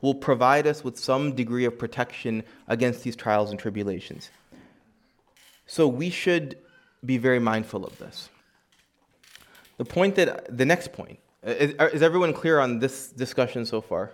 will 0.01 0.15
provide 0.15 0.65
us 0.67 0.83
with 0.83 0.97
some 0.97 1.35
degree 1.35 1.65
of 1.65 1.77
protection 1.77 2.43
against 2.67 3.03
these 3.03 3.15
trials 3.15 3.51
and 3.51 3.59
tribulations. 3.59 4.29
So 5.65 5.88
we 5.88 6.09
should 6.09 6.57
be 7.05 7.17
very 7.17 7.39
mindful 7.39 7.85
of 7.85 7.97
this. 7.99 8.29
The 9.77 9.85
point 9.85 10.15
that, 10.15 10.57
the 10.57 10.65
next 10.65 10.91
point, 10.93 11.19
is, 11.43 11.73
is 11.93 12.01
everyone 12.01 12.33
clear 12.33 12.59
on 12.59 12.79
this 12.79 13.10
discussion 13.10 13.65
so 13.65 13.82
far? 13.82 14.12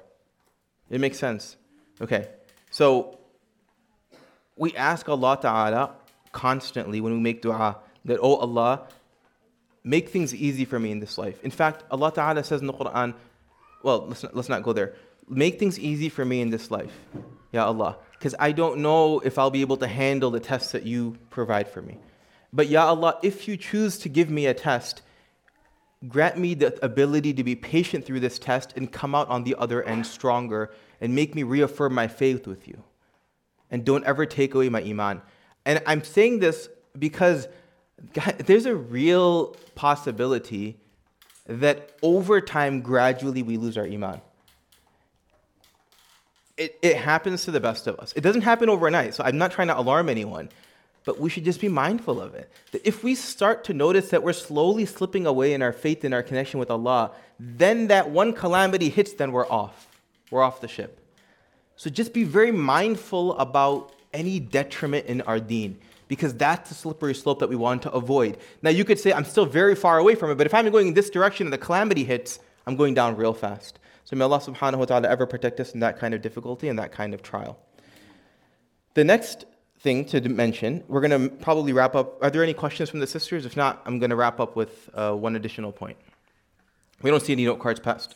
It 0.89 0.99
makes 0.99 1.17
sense. 1.17 1.57
Okay. 2.01 2.27
So 2.69 3.17
we 4.55 4.75
ask 4.75 5.07
Allah 5.09 5.37
Ta'ala 5.41 5.95
constantly 6.31 7.01
when 7.01 7.13
we 7.13 7.19
make 7.19 7.41
dua 7.41 7.77
that, 8.05 8.19
oh 8.21 8.35
Allah, 8.35 8.87
make 9.85 10.09
things 10.09 10.33
easy 10.33 10.65
for 10.65 10.79
me 10.79 10.91
in 10.91 10.99
this 10.99 11.17
life. 11.17 11.41
In 11.43 11.51
fact, 11.51 11.83
Allah 11.91 12.11
Ta'ala 12.11 12.43
says 12.43 12.59
in 12.59 12.67
the 12.67 12.73
Quran, 12.73 13.13
well, 13.83 14.07
let's 14.07 14.23
not, 14.23 14.35
let's 14.35 14.49
not 14.49 14.63
go 14.63 14.73
there. 14.73 14.95
Make 15.29 15.59
things 15.59 15.79
easy 15.79 16.09
for 16.09 16.25
me 16.25 16.41
in 16.41 16.49
this 16.49 16.71
life, 16.71 16.91
Ya 17.53 17.65
Allah, 17.65 17.97
because 18.13 18.35
I 18.39 18.51
don't 18.51 18.79
know 18.79 19.19
if 19.19 19.37
I'll 19.37 19.51
be 19.51 19.61
able 19.61 19.77
to 19.77 19.87
handle 19.87 20.31
the 20.31 20.39
tests 20.39 20.71
that 20.71 20.83
you 20.83 21.17
provide 21.29 21.67
for 21.67 21.81
me. 21.81 21.99
But 22.51 22.67
Ya 22.67 22.87
Allah, 22.87 23.19
if 23.21 23.47
you 23.47 23.57
choose 23.57 23.99
to 23.99 24.09
give 24.09 24.29
me 24.29 24.47
a 24.47 24.55
test, 24.55 25.03
grant 26.07 26.37
me 26.37 26.55
the 26.55 26.83
ability 26.83 27.33
to 27.33 27.43
be 27.43 27.55
patient 27.55 28.05
through 28.05 28.21
this 28.21 28.39
test 28.39 28.73
and 28.75 28.91
come 28.91 29.13
out 29.13 29.29
on 29.29 29.43
the 29.43 29.55
other 29.55 29.83
end 29.83 30.07
stronger 30.07 30.71
and 30.99 31.13
make 31.13 31.35
me 31.35 31.43
reaffirm 31.43 31.93
my 31.93 32.07
faith 32.07 32.47
with 32.47 32.67
you. 32.67 32.83
And 33.69 33.85
don't 33.85 34.03
ever 34.05 34.25
take 34.25 34.55
away 34.55 34.69
my 34.69 34.81
iman. 34.81 35.21
And 35.65 35.81
I'm 35.85 36.03
saying 36.03 36.39
this 36.39 36.69
because 36.97 37.47
There's 38.37 38.65
a 38.65 38.75
real 38.75 39.55
possibility 39.75 40.77
that 41.47 41.91
over 42.01 42.41
time, 42.41 42.81
gradually, 42.81 43.43
we 43.43 43.57
lose 43.57 43.77
our 43.77 43.85
iman. 43.85 44.21
It, 46.57 46.77
it 46.81 46.97
happens 46.97 47.43
to 47.45 47.51
the 47.51 47.59
best 47.59 47.87
of 47.87 47.99
us. 47.99 48.13
It 48.15 48.21
doesn't 48.21 48.41
happen 48.41 48.69
overnight, 48.69 49.13
so 49.13 49.23
I'm 49.23 49.37
not 49.37 49.51
trying 49.51 49.67
to 49.67 49.77
alarm 49.77 50.09
anyone, 50.09 50.49
but 51.03 51.19
we 51.19 51.29
should 51.29 51.43
just 51.43 51.59
be 51.59 51.67
mindful 51.67 52.21
of 52.21 52.33
it. 52.33 52.49
That 52.71 52.87
if 52.87 53.03
we 53.03 53.13
start 53.13 53.65
to 53.65 53.73
notice 53.73 54.09
that 54.09 54.23
we're 54.23 54.33
slowly 54.33 54.85
slipping 54.85 55.27
away 55.27 55.53
in 55.53 55.61
our 55.61 55.73
faith 55.73 56.03
and 56.03 56.13
our 56.13 56.23
connection 56.23 56.59
with 56.59 56.71
Allah, 56.71 57.11
then 57.39 57.87
that 57.87 58.09
one 58.09 58.33
calamity 58.33 58.89
hits, 58.89 59.13
then 59.13 59.31
we're 59.31 59.47
off. 59.47 59.87
We're 60.31 60.43
off 60.43 60.61
the 60.61 60.67
ship. 60.67 60.99
So 61.75 61.89
just 61.89 62.13
be 62.13 62.23
very 62.23 62.51
mindful 62.51 63.37
about 63.37 63.91
any 64.13 64.39
detriment 64.39 65.07
in 65.07 65.21
our 65.21 65.39
deen 65.39 65.77
because 66.07 66.33
that's 66.33 66.69
the 66.69 66.75
slippery 66.75 67.15
slope 67.15 67.39
that 67.39 67.49
we 67.49 67.55
want 67.55 67.81
to 67.83 67.91
avoid. 67.91 68.37
Now, 68.61 68.69
you 68.69 68.85
could 68.85 68.99
say, 68.99 69.13
I'm 69.13 69.25
still 69.25 69.45
very 69.45 69.75
far 69.75 69.97
away 69.97 70.15
from 70.15 70.31
it, 70.31 70.35
but 70.35 70.45
if 70.45 70.53
I'm 70.53 70.69
going 70.69 70.87
in 70.87 70.93
this 70.93 71.09
direction 71.09 71.47
and 71.47 71.53
the 71.53 71.57
calamity 71.57 72.03
hits, 72.03 72.39
I'm 72.67 72.75
going 72.75 72.93
down 72.93 73.15
real 73.15 73.33
fast. 73.33 73.79
So 74.03 74.15
may 74.15 74.23
Allah 74.23 74.39
subhanahu 74.39 74.77
wa 74.77 74.85
ta'ala 74.85 75.07
ever 75.09 75.25
protect 75.25 75.59
us 75.59 75.73
in 75.73 75.79
that 75.79 75.97
kind 75.99 76.13
of 76.13 76.21
difficulty 76.21 76.67
and 76.69 76.77
that 76.77 76.91
kind 76.91 77.13
of 77.13 77.23
trial. 77.23 77.57
The 78.93 79.03
next 79.03 79.45
thing 79.79 80.05
to 80.05 80.21
mention, 80.29 80.83
we're 80.87 81.01
going 81.01 81.29
to 81.29 81.35
probably 81.37 81.73
wrap 81.73 81.95
up. 81.95 82.23
Are 82.23 82.29
there 82.29 82.43
any 82.43 82.53
questions 82.53 82.89
from 82.89 82.99
the 82.99 83.07
sisters? 83.07 83.45
If 83.45 83.57
not, 83.57 83.81
I'm 83.85 83.99
going 83.99 84.11
to 84.11 84.15
wrap 84.15 84.39
up 84.39 84.55
with 84.55 84.89
uh, 84.93 85.13
one 85.13 85.35
additional 85.35 85.71
point. 85.71 85.97
We 87.01 87.09
don't 87.11 87.21
see 87.21 87.33
any 87.33 87.45
note 87.45 87.59
cards 87.59 87.79
passed. 87.79 88.15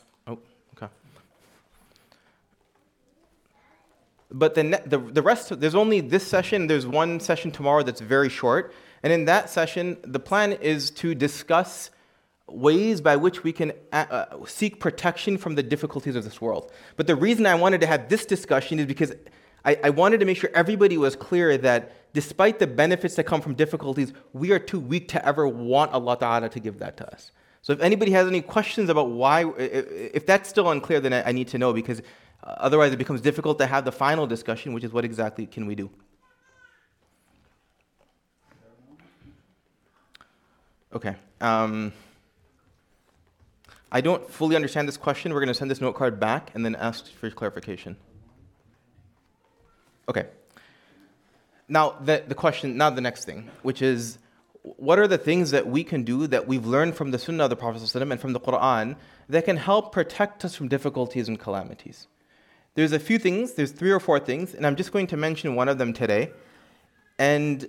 But 4.32 4.54
the, 4.56 4.82
the, 4.86 5.00
the 5.00 5.22
rest, 5.22 5.60
there's 5.60 5.76
only 5.76 6.02
this 6.02 6.26
session, 6.26 6.68
there's 6.68 6.86
one 6.86 7.20
session 7.20 7.52
tomorrow 7.52 7.84
that's 7.84 8.02
very 8.02 8.30
short. 8.30 8.74
And 9.02 9.12
in 9.12 9.26
that 9.26 9.50
session, 9.50 9.98
the 10.04 10.20
plan 10.20 10.54
is 10.54 10.92
to 10.92 11.16
discuss 11.16 11.90
ways 12.48 13.02
by 13.02 13.16
which 13.16 13.44
we 13.44 13.54
can 13.54 13.72
uh, 13.92 14.06
uh, 14.10 14.46
seek 14.46 14.80
protection 14.80 15.38
from 15.38 15.56
the 15.56 15.64
difficulties 15.64 16.16
of 16.16 16.24
this 16.24 16.42
world. 16.42 16.72
But 16.96 17.08
the 17.08 17.16
reason 17.16 17.46
I 17.46 17.56
wanted 17.56 17.82
to 17.82 17.88
have 17.88 18.10
this 18.10 18.26
discussion 18.26 18.80
is 18.80 18.86
because 18.86 19.14
I, 19.66 19.78
I, 19.84 19.90
wanted 19.90 20.20
to 20.22 20.26
make 20.26 20.38
sure 20.38 20.50
everybody 20.54 20.98
was 20.98 21.16
clear 21.16 21.58
that 21.60 21.92
despite 22.14 22.60
the 22.60 22.68
benefits 22.68 23.16
that 23.16 23.26
come 23.26 23.42
from 23.42 23.56
difficulties, 23.56 24.14
we 24.34 24.52
are 24.52 24.60
too 24.60 24.80
weak 24.80 25.10
to 25.10 25.26
ever 25.26 25.48
want 25.48 25.92
Allah 25.92 26.18
Ta'ala 26.18 26.50
to 26.50 26.60
give 26.60 26.80
that 26.80 26.98
to 26.98 27.12
us. 27.12 27.32
So 27.62 27.74
if 27.74 27.82
anybody 27.82 28.12
has 28.12 28.28
any 28.28 28.42
questions 28.42 28.90
about 28.90 29.10
why, 29.10 29.46
if 29.58 30.26
that's 30.26 30.50
still 30.50 30.72
unclear, 30.72 31.02
then 31.02 31.14
I 31.14 31.32
need 31.34 31.50
to 31.50 31.58
know 31.58 31.74
because 31.74 32.02
otherwise, 32.44 32.94
it 32.94 32.98
becomes 32.98 33.22
difficult 33.22 33.60
to 33.60 33.66
have 33.66 33.86
the 33.86 33.92
final 33.92 34.28
discussion, 34.28 34.74
which 34.74 34.84
is 34.84 34.92
what 34.92 35.06
exactly 35.06 35.46
can 35.46 35.66
we 35.66 35.76
do? 35.76 35.90
Okay. 40.94 41.16
Um, 41.40 41.94
I 43.92 44.02
don't 44.02 44.30
fully 44.30 44.56
understand 44.56 44.88
this 44.88 44.98
question. 44.98 45.34
We're 45.34 45.40
going 45.40 45.48
to 45.50 45.54
send 45.54 45.70
this 45.70 45.82
note 45.82 45.96
card 45.96 46.20
back 46.20 46.52
and 46.54 46.66
then 46.66 46.76
ask 46.76 47.12
for 47.12 47.30
clarification. 47.30 47.98
Okay. 50.08 50.26
Now, 51.68 51.96
the, 52.02 52.24
the 52.28 52.36
question, 52.36 52.78
now 52.78 52.90
the 52.90 53.02
next 53.02 53.26
thing, 53.26 53.50
which 53.62 53.82
is 53.82 54.18
what 54.64 55.00
are 55.00 55.08
the 55.08 55.18
things 55.18 55.52
that 55.52 55.68
we 55.68 55.84
can 55.84 56.04
do 56.04 56.28
that 56.28 56.48
we've 56.48 56.66
learned 56.66 56.96
from 56.96 57.12
the 57.12 57.20
Sunnah 57.20 57.46
of 57.46 57.50
the 57.50 57.56
Prophet 57.56 57.96
and 57.96 58.20
from 58.20 58.34
the 58.34 58.40
Quran 58.40 58.96
that 59.30 59.46
can 59.46 59.58
help 59.58 59.92
protect 59.92 60.44
us 60.44 60.56
from 60.56 60.68
difficulties 60.68 61.28
and 61.28 61.40
calamities? 61.40 62.08
There's 62.79 62.93
a 62.93 62.99
few 62.99 63.19
things, 63.19 63.53
there's 63.53 63.71
three 63.71 63.91
or 63.91 64.01
four 64.01 64.19
things, 64.19 64.55
and 64.55 64.67
I'm 64.67 64.77
just 64.77 64.93
going 64.93 65.07
to 65.09 65.17
mention 65.17 65.55
one 65.55 65.69
of 65.69 65.79
them 65.79 65.93
today. 65.93 66.33
And 67.19 67.69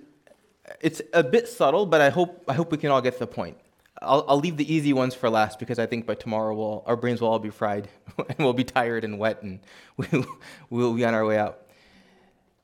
it's 0.81 1.01
a 1.13 1.23
bit 1.23 1.47
subtle, 1.47 1.85
but 1.85 2.01
I 2.01 2.09
hope, 2.09 2.43
I 2.47 2.53
hope 2.53 2.71
we 2.71 2.77
can 2.77 2.89
all 2.89 3.01
get 3.01 3.19
the 3.19 3.27
point. 3.27 3.57
I'll, 4.01 4.25
I'll 4.27 4.39
leave 4.39 4.57
the 4.57 4.71
easy 4.73 4.93
ones 4.93 5.13
for 5.13 5.29
last 5.29 5.59
because 5.59 5.79
I 5.79 5.85
think 5.85 6.05
by 6.05 6.15
tomorrow 6.15 6.55
we'll, 6.55 6.83
our 6.85 6.95
brains 6.95 7.21
will 7.21 7.29
all 7.29 7.39
be 7.39 7.49
fried 7.49 7.87
and 8.17 8.37
we'll 8.39 8.53
be 8.53 8.63
tired 8.63 9.03
and 9.03 9.19
wet 9.19 9.41
and 9.41 9.59
we'll, 9.97 10.25
we'll 10.69 10.93
be 10.93 11.05
on 11.05 11.13
our 11.13 11.25
way 11.25 11.37
out. 11.37 11.61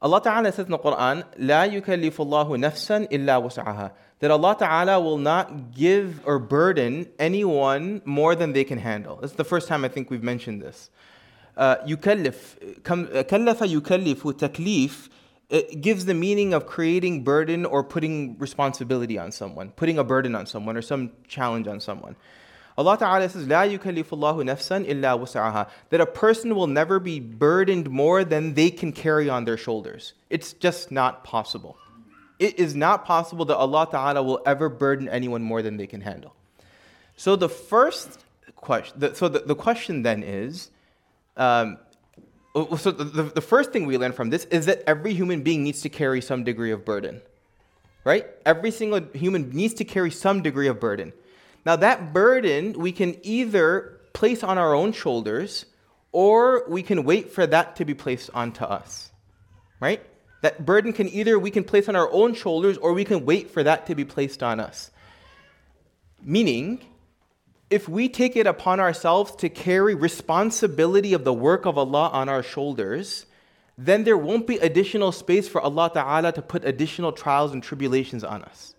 Allah 0.02 0.22
Ta'ala 0.22 0.52
says 0.52 0.65
in 0.65 0.72
the 0.72 0.80
Quran, 0.80 1.24
لا 1.39 1.72
يكلف 1.72 2.15
الله 2.15 2.58
نفسا 2.58 3.12
إلا 3.12 3.38
وسعها. 3.38 3.91
That 4.20 4.32
Allah 4.32 4.56
Ta'ala 4.58 5.00
will 5.00 5.20
not 5.20 5.72
give 5.72 6.22
or 6.26 6.39
burden 6.39 7.08
anyone 7.20 8.02
more 8.04 8.36
than 8.36 8.54
they 8.54 8.63
can 8.63 8.80
handle. 8.80 9.17
This 9.17 9.32
is 9.32 9.38
the 9.38 9.44
first 9.44 9.67
time 9.67 9.86
I 9.86 9.89
think 9.89 10.10
we've 10.10 10.24
mentioned 10.24 10.62
this. 10.62 10.89
Uh, 11.58 11.76
يكلف, 11.86 12.82
كلف 12.84 13.62
يكلف, 13.62 14.38
taklif, 14.38 15.10
it 15.50 15.82
gives 15.82 16.06
the 16.06 16.13
meaning 16.13 16.54
of 16.54 16.65
creating 16.65 17.24
burden 17.24 17.65
or 17.65 17.84
putting 17.84 18.38
responsibility 18.39 19.17
on 19.17 19.32
someone, 19.32 19.72
putting 19.72 20.00
a 20.00 20.04
burden 20.04 20.34
on 20.34 20.46
someone 20.46 20.78
or 20.78 20.82
some 20.82 21.12
challenge 21.28 21.67
on 21.67 21.80
someone. 21.82 22.15
Allah 22.78 22.98
Ta'ala 22.98 23.28
says, 23.28 23.46
لا 23.46 23.78
يكلف 23.78 24.13
الله 24.13 24.44
نفسا 24.46 24.88
إلا 24.88 25.20
وسعها. 25.20 25.67
That 25.89 26.00
a 26.00 26.06
person 26.06 26.56
will 26.56 26.67
never 26.67 27.00
be 27.00 27.20
burdened 27.20 27.89
more 27.89 28.24
than 28.24 28.54
they 28.54 28.72
can 28.72 28.94
carry 28.94 29.30
on 29.30 29.44
their 29.44 29.58
shoulders. 29.58 30.13
It's 30.30 30.54
just 30.54 30.89
not 30.89 31.26
possible. 31.26 31.78
It 32.39 32.58
is 32.58 32.74
not 32.74 33.06
possible 33.06 33.46
that 33.46 33.58
Allah 33.58 33.88
Ta'ala 33.91 34.24
will 34.24 34.41
ever 34.46 34.70
burden 34.70 35.10
anyone 35.10 35.44
more 35.44 35.62
than 35.62 35.78
they 35.78 35.86
can 35.86 36.02
handle. 36.02 36.34
So 37.17 37.36
the 37.36 37.50
first 37.50 38.24
question, 38.56 39.00
the, 39.00 39.13
so 39.13 39.28
the, 39.28 39.39
the 39.39 39.54
question 39.54 40.02
then 40.04 40.24
is, 40.24 40.72
um, 41.37 41.79
so 42.55 42.90
the, 42.90 43.25
the 43.25 43.40
first 43.40 43.72
thing 43.72 43.87
we 43.87 43.99
learn 43.99 44.12
from 44.12 44.31
this 44.31 44.44
is 44.46 44.66
that 44.66 44.83
every 44.87 45.12
human 45.12 45.42
being 45.42 45.62
needs 45.62 45.83
to 45.83 45.88
carry 45.88 46.22
some 46.22 46.42
degree 46.42 46.70
of 46.70 46.85
burden. 46.85 47.20
Right? 48.05 48.27
Every 48.46 48.70
single 48.70 49.01
human 49.14 49.51
needs 49.51 49.75
to 49.75 49.85
carry 49.85 50.11
some 50.11 50.42
degree 50.42 50.68
of 50.68 50.81
burden. 50.81 51.12
Now, 51.66 51.77
that 51.77 52.12
burden 52.12 52.75
we 52.75 52.92
can 52.92 53.16
either 53.27 54.01
place 54.12 54.42
on 54.42 54.57
our 54.57 54.75
own 54.75 54.92
shoulders 54.92 55.66
or 56.12 56.66
we 56.68 56.83
can 56.83 57.05
wait 57.05 57.33
for 57.33 57.46
that 57.46 57.77
to 57.77 57.85
be 57.85 57.92
placed 57.92 58.31
onto 58.33 58.64
us. 58.64 59.11
Right? 59.81 60.01
That 60.40 60.64
burden 60.64 60.92
can 60.92 61.09
either 61.09 61.38
we 61.38 61.51
can 61.51 61.64
place 61.64 61.88
on 61.88 61.96
our 61.96 62.11
own 62.11 62.35
shoulders 62.35 62.79
or 62.79 62.92
we 62.92 63.05
can 63.05 63.27
wait 63.27 63.51
for 63.51 63.62
that 63.62 63.87
to 63.87 63.94
be 63.94 64.05
placed 64.05 64.42
on 64.42 64.61
us. 64.61 64.90
Meaning, 66.22 66.81
if 67.68 67.88
we 67.88 68.09
take 68.09 68.37
it 68.37 68.46
upon 68.46 68.79
ourselves 68.81 69.35
to 69.37 69.48
carry 69.48 69.94
responsibility 69.94 71.12
of 71.12 71.24
the 71.24 71.33
work 71.33 71.66
of 71.66 71.76
Allah 71.76 72.11
on 72.12 72.29
our 72.29 72.42
shoulders, 72.42 73.26
then 73.76 74.05
there 74.05 74.16
won't 74.16 74.46
be 74.46 74.57
additional 74.59 75.12
space 75.12 75.48
for 75.48 75.61
Allah 75.61 75.90
Ta'ala 75.92 76.33
to 76.33 76.42
put 76.42 76.64
additional 76.64 77.12
trials 77.12 77.52
and 77.52 77.62
tribulations 77.62 78.24
on 78.24 78.42
us. 78.42 78.74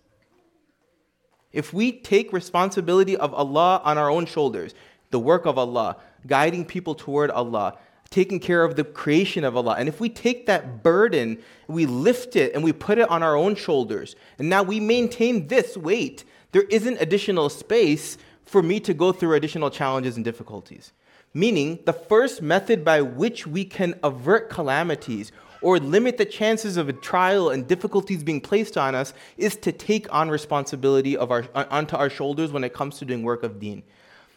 If 1.52 1.74
we 1.74 1.92
take 1.92 2.34
responsibility 2.34 3.18
of 3.18 3.34
Allah 3.34 3.82
on 3.84 3.98
our 3.98 4.10
own 4.10 4.26
shoulders, 4.26 4.74
the 5.12 5.20
work 5.20 5.46
of 5.46 5.58
Allah, 5.58 5.98
guiding 6.26 6.66
people 6.66 6.96
toward 6.96 7.30
Allah, 7.32 7.78
taking 8.10 8.40
care 8.40 8.64
of 8.64 8.76
the 8.76 8.84
creation 8.84 9.44
of 9.44 9.58
Allah, 9.58 9.76
and 9.78 9.90
if 9.90 10.00
we 10.00 10.10
take 10.10 10.46
that 10.46 10.82
burden, 10.82 11.40
we 11.68 11.86
lift 11.86 12.36
it 12.36 12.54
and 12.54 12.64
we 12.64 12.72
put 12.72 12.98
it 12.98 13.10
on 13.10 13.22
our 13.22 13.36
own 13.36 13.56
shoulders, 13.56 14.16
and 14.40 14.50
now 14.50 14.64
we 14.64 14.80
maintain 14.80 15.48
this 15.48 15.76
weight, 15.76 16.24
there 16.52 16.64
isn't 16.70 17.02
additional 17.02 17.50
space 17.50 18.18
for 18.48 18.64
me 18.64 18.80
to 18.80 18.94
go 18.94 19.12
through 19.12 19.36
additional 19.36 19.70
challenges 19.70 20.16
and 20.16 20.26
difficulties. 20.26 20.94
Meaning, 21.34 21.80
the 21.86 21.94
first 21.94 22.42
method 22.42 22.84
by 22.84 23.02
which 23.02 23.46
we 23.46 23.66
can 23.66 24.00
avert 24.04 24.50
calamities 24.50 25.32
or 25.62 25.80
limit 25.80 26.18
the 26.18 26.26
chances 26.26 26.78
of 26.78 26.88
a 26.88 26.94
trial 26.94 27.50
and 27.50 27.68
difficulties 27.68 28.24
being 28.24 28.42
placed 28.42 28.78
on 28.78 28.96
us 28.96 29.14
is 29.38 29.56
to 29.58 29.72
take 29.72 30.12
on 30.14 30.30
responsibility 30.30 31.18
of 31.18 31.32
our, 31.32 31.46
onto 31.54 31.96
our 31.96 32.10
shoulders 32.10 32.52
when 32.52 32.64
it 32.64 32.74
comes 32.74 32.98
to 33.00 33.06
doing 33.06 33.24
work 33.24 33.44
of 33.44 33.60
deen. 33.60 33.84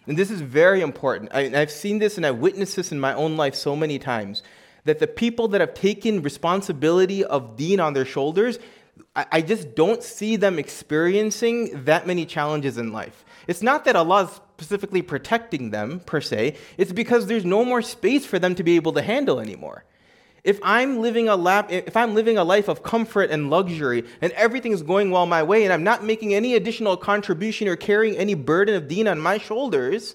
And 0.06 0.16
this 0.16 0.30
is 0.30 0.40
very 0.40 0.80
important. 0.80 1.30
I, 1.32 1.60
I've 1.60 1.70
seen 1.70 1.98
this 1.98 2.16
and 2.16 2.26
I've 2.26 2.38
witnessed 2.38 2.76
this 2.76 2.90
in 2.90 2.98
my 2.98 3.14
own 3.14 3.36
life 3.36 3.54
so 3.54 3.76
many 3.76 3.98
times 3.98 4.42
that 4.84 4.98
the 4.98 5.06
people 5.06 5.48
that 5.48 5.60
have 5.60 5.74
taken 5.74 6.22
responsibility 6.22 7.24
of 7.24 7.56
deen 7.56 7.80
on 7.80 7.92
their 7.92 8.06
shoulders, 8.06 8.58
I, 9.14 9.26
I 9.30 9.40
just 9.42 9.74
don't 9.74 10.02
see 10.02 10.36
them 10.36 10.58
experiencing 10.58 11.84
that 11.84 12.06
many 12.06 12.24
challenges 12.24 12.78
in 12.78 12.92
life. 12.92 13.24
It's 13.46 13.62
not 13.62 13.84
that 13.84 13.96
Allah 13.96 14.24
is 14.24 14.40
specifically 14.56 15.02
protecting 15.02 15.70
them 15.70 16.00
per 16.00 16.20
se, 16.20 16.56
it's 16.76 16.92
because 16.92 17.26
there's 17.26 17.44
no 17.44 17.64
more 17.64 17.82
space 17.82 18.26
for 18.26 18.38
them 18.38 18.54
to 18.54 18.62
be 18.62 18.76
able 18.76 18.92
to 18.92 19.02
handle 19.02 19.40
anymore. 19.40 19.84
If 20.42 20.58
I'm 20.62 21.00
living 21.00 21.28
a 21.28 21.36
lap, 21.36 21.70
if 21.70 21.96
I'm 21.96 22.14
living 22.14 22.38
a 22.38 22.44
life 22.44 22.68
of 22.68 22.82
comfort 22.82 23.30
and 23.30 23.50
luxury 23.50 24.04
and 24.22 24.32
everything 24.32 24.72
is 24.72 24.82
going 24.82 25.10
well 25.10 25.26
my 25.26 25.42
way 25.42 25.64
and 25.64 25.72
I'm 25.72 25.84
not 25.84 26.02
making 26.02 26.34
any 26.34 26.54
additional 26.54 26.96
contribution 26.96 27.68
or 27.68 27.76
carrying 27.76 28.16
any 28.16 28.34
burden 28.34 28.74
of 28.74 28.88
deen 28.88 29.06
on 29.06 29.20
my 29.20 29.36
shoulders, 29.36 30.14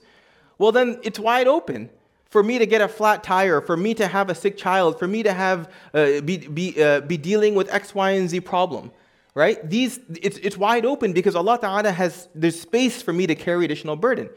well 0.57 0.71
then 0.71 0.99
it's 1.03 1.19
wide 1.19 1.47
open. 1.47 1.89
For 2.31 2.43
me 2.43 2.57
to 2.57 2.65
get 2.65 2.81
a 2.81 2.89
flat 2.89 3.23
tire, 3.23 3.61
for 3.61 3.77
me 3.77 3.93
to 3.93 4.07
have 4.07 4.29
a 4.29 4.35
sick 4.35 4.57
child, 4.57 4.99
for 4.99 5.07
me 5.07 5.23
to 5.23 5.31
have 5.31 5.71
uh, 5.93 6.19
be 6.19 6.37
be 6.37 6.83
uh, 6.83 6.99
be 6.99 7.15
dealing 7.15 7.55
with 7.55 7.71
X, 7.73 7.95
Y, 7.95 8.11
and 8.11 8.29
Z 8.29 8.41
problem, 8.41 8.91
right? 9.35 9.69
These 9.69 9.99
it's 10.21 10.37
it's 10.39 10.57
wide 10.57 10.85
open 10.85 11.13
because 11.13 11.35
Allah 11.35 11.59
Taala 11.59 11.93
has 11.93 12.27
there's 12.33 12.59
space 12.59 13.01
for 13.01 13.13
me 13.13 13.27
to 13.27 13.35
carry 13.35 13.65
additional 13.65 13.95
burden. 13.95 14.29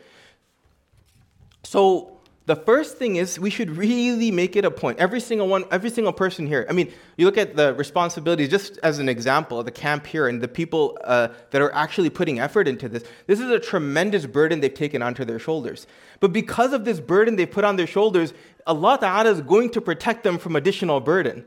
So 1.62 2.18
the 2.46 2.56
first 2.56 2.96
thing 2.96 3.16
is 3.16 3.38
we 3.38 3.50
should 3.50 3.70
really 3.76 4.30
make 4.30 4.56
it 4.56 4.64
a 4.64 4.70
point. 4.70 4.98
Every 4.98 5.20
single 5.20 5.48
one, 5.48 5.66
every 5.70 5.90
single 5.90 6.14
person 6.14 6.46
here. 6.46 6.66
I 6.68 6.72
mean, 6.72 6.90
you 7.18 7.26
look 7.26 7.36
at 7.36 7.56
the 7.56 7.74
responsibilities 7.74 8.48
just 8.48 8.78
as 8.82 8.98
an 8.98 9.08
example 9.08 9.60
of 9.60 9.66
the 9.66 9.70
camp 9.70 10.06
here 10.06 10.26
and 10.26 10.40
the 10.40 10.48
people 10.48 10.96
uh, 11.04 11.28
that 11.50 11.60
are 11.60 11.72
actually 11.74 12.08
putting 12.08 12.40
effort 12.40 12.66
into 12.66 12.88
this. 12.88 13.04
This 13.26 13.38
is 13.38 13.50
a 13.50 13.60
tremendous 13.60 14.24
burden 14.24 14.60
they've 14.60 14.72
taken 14.72 15.02
onto 15.02 15.26
their 15.26 15.38
shoulders. 15.38 15.86
But 16.20 16.32
because 16.32 16.72
of 16.72 16.86
this 16.86 17.00
burden 17.00 17.36
they 17.36 17.44
put 17.44 17.64
on 17.64 17.76
their 17.76 17.86
shoulders, 17.86 18.32
Allah 18.66 18.96
Ta'ala 18.98 19.30
is 19.30 19.42
going 19.42 19.68
to 19.72 19.82
protect 19.82 20.24
them 20.24 20.38
from 20.38 20.56
additional 20.56 21.00
burden. 21.00 21.44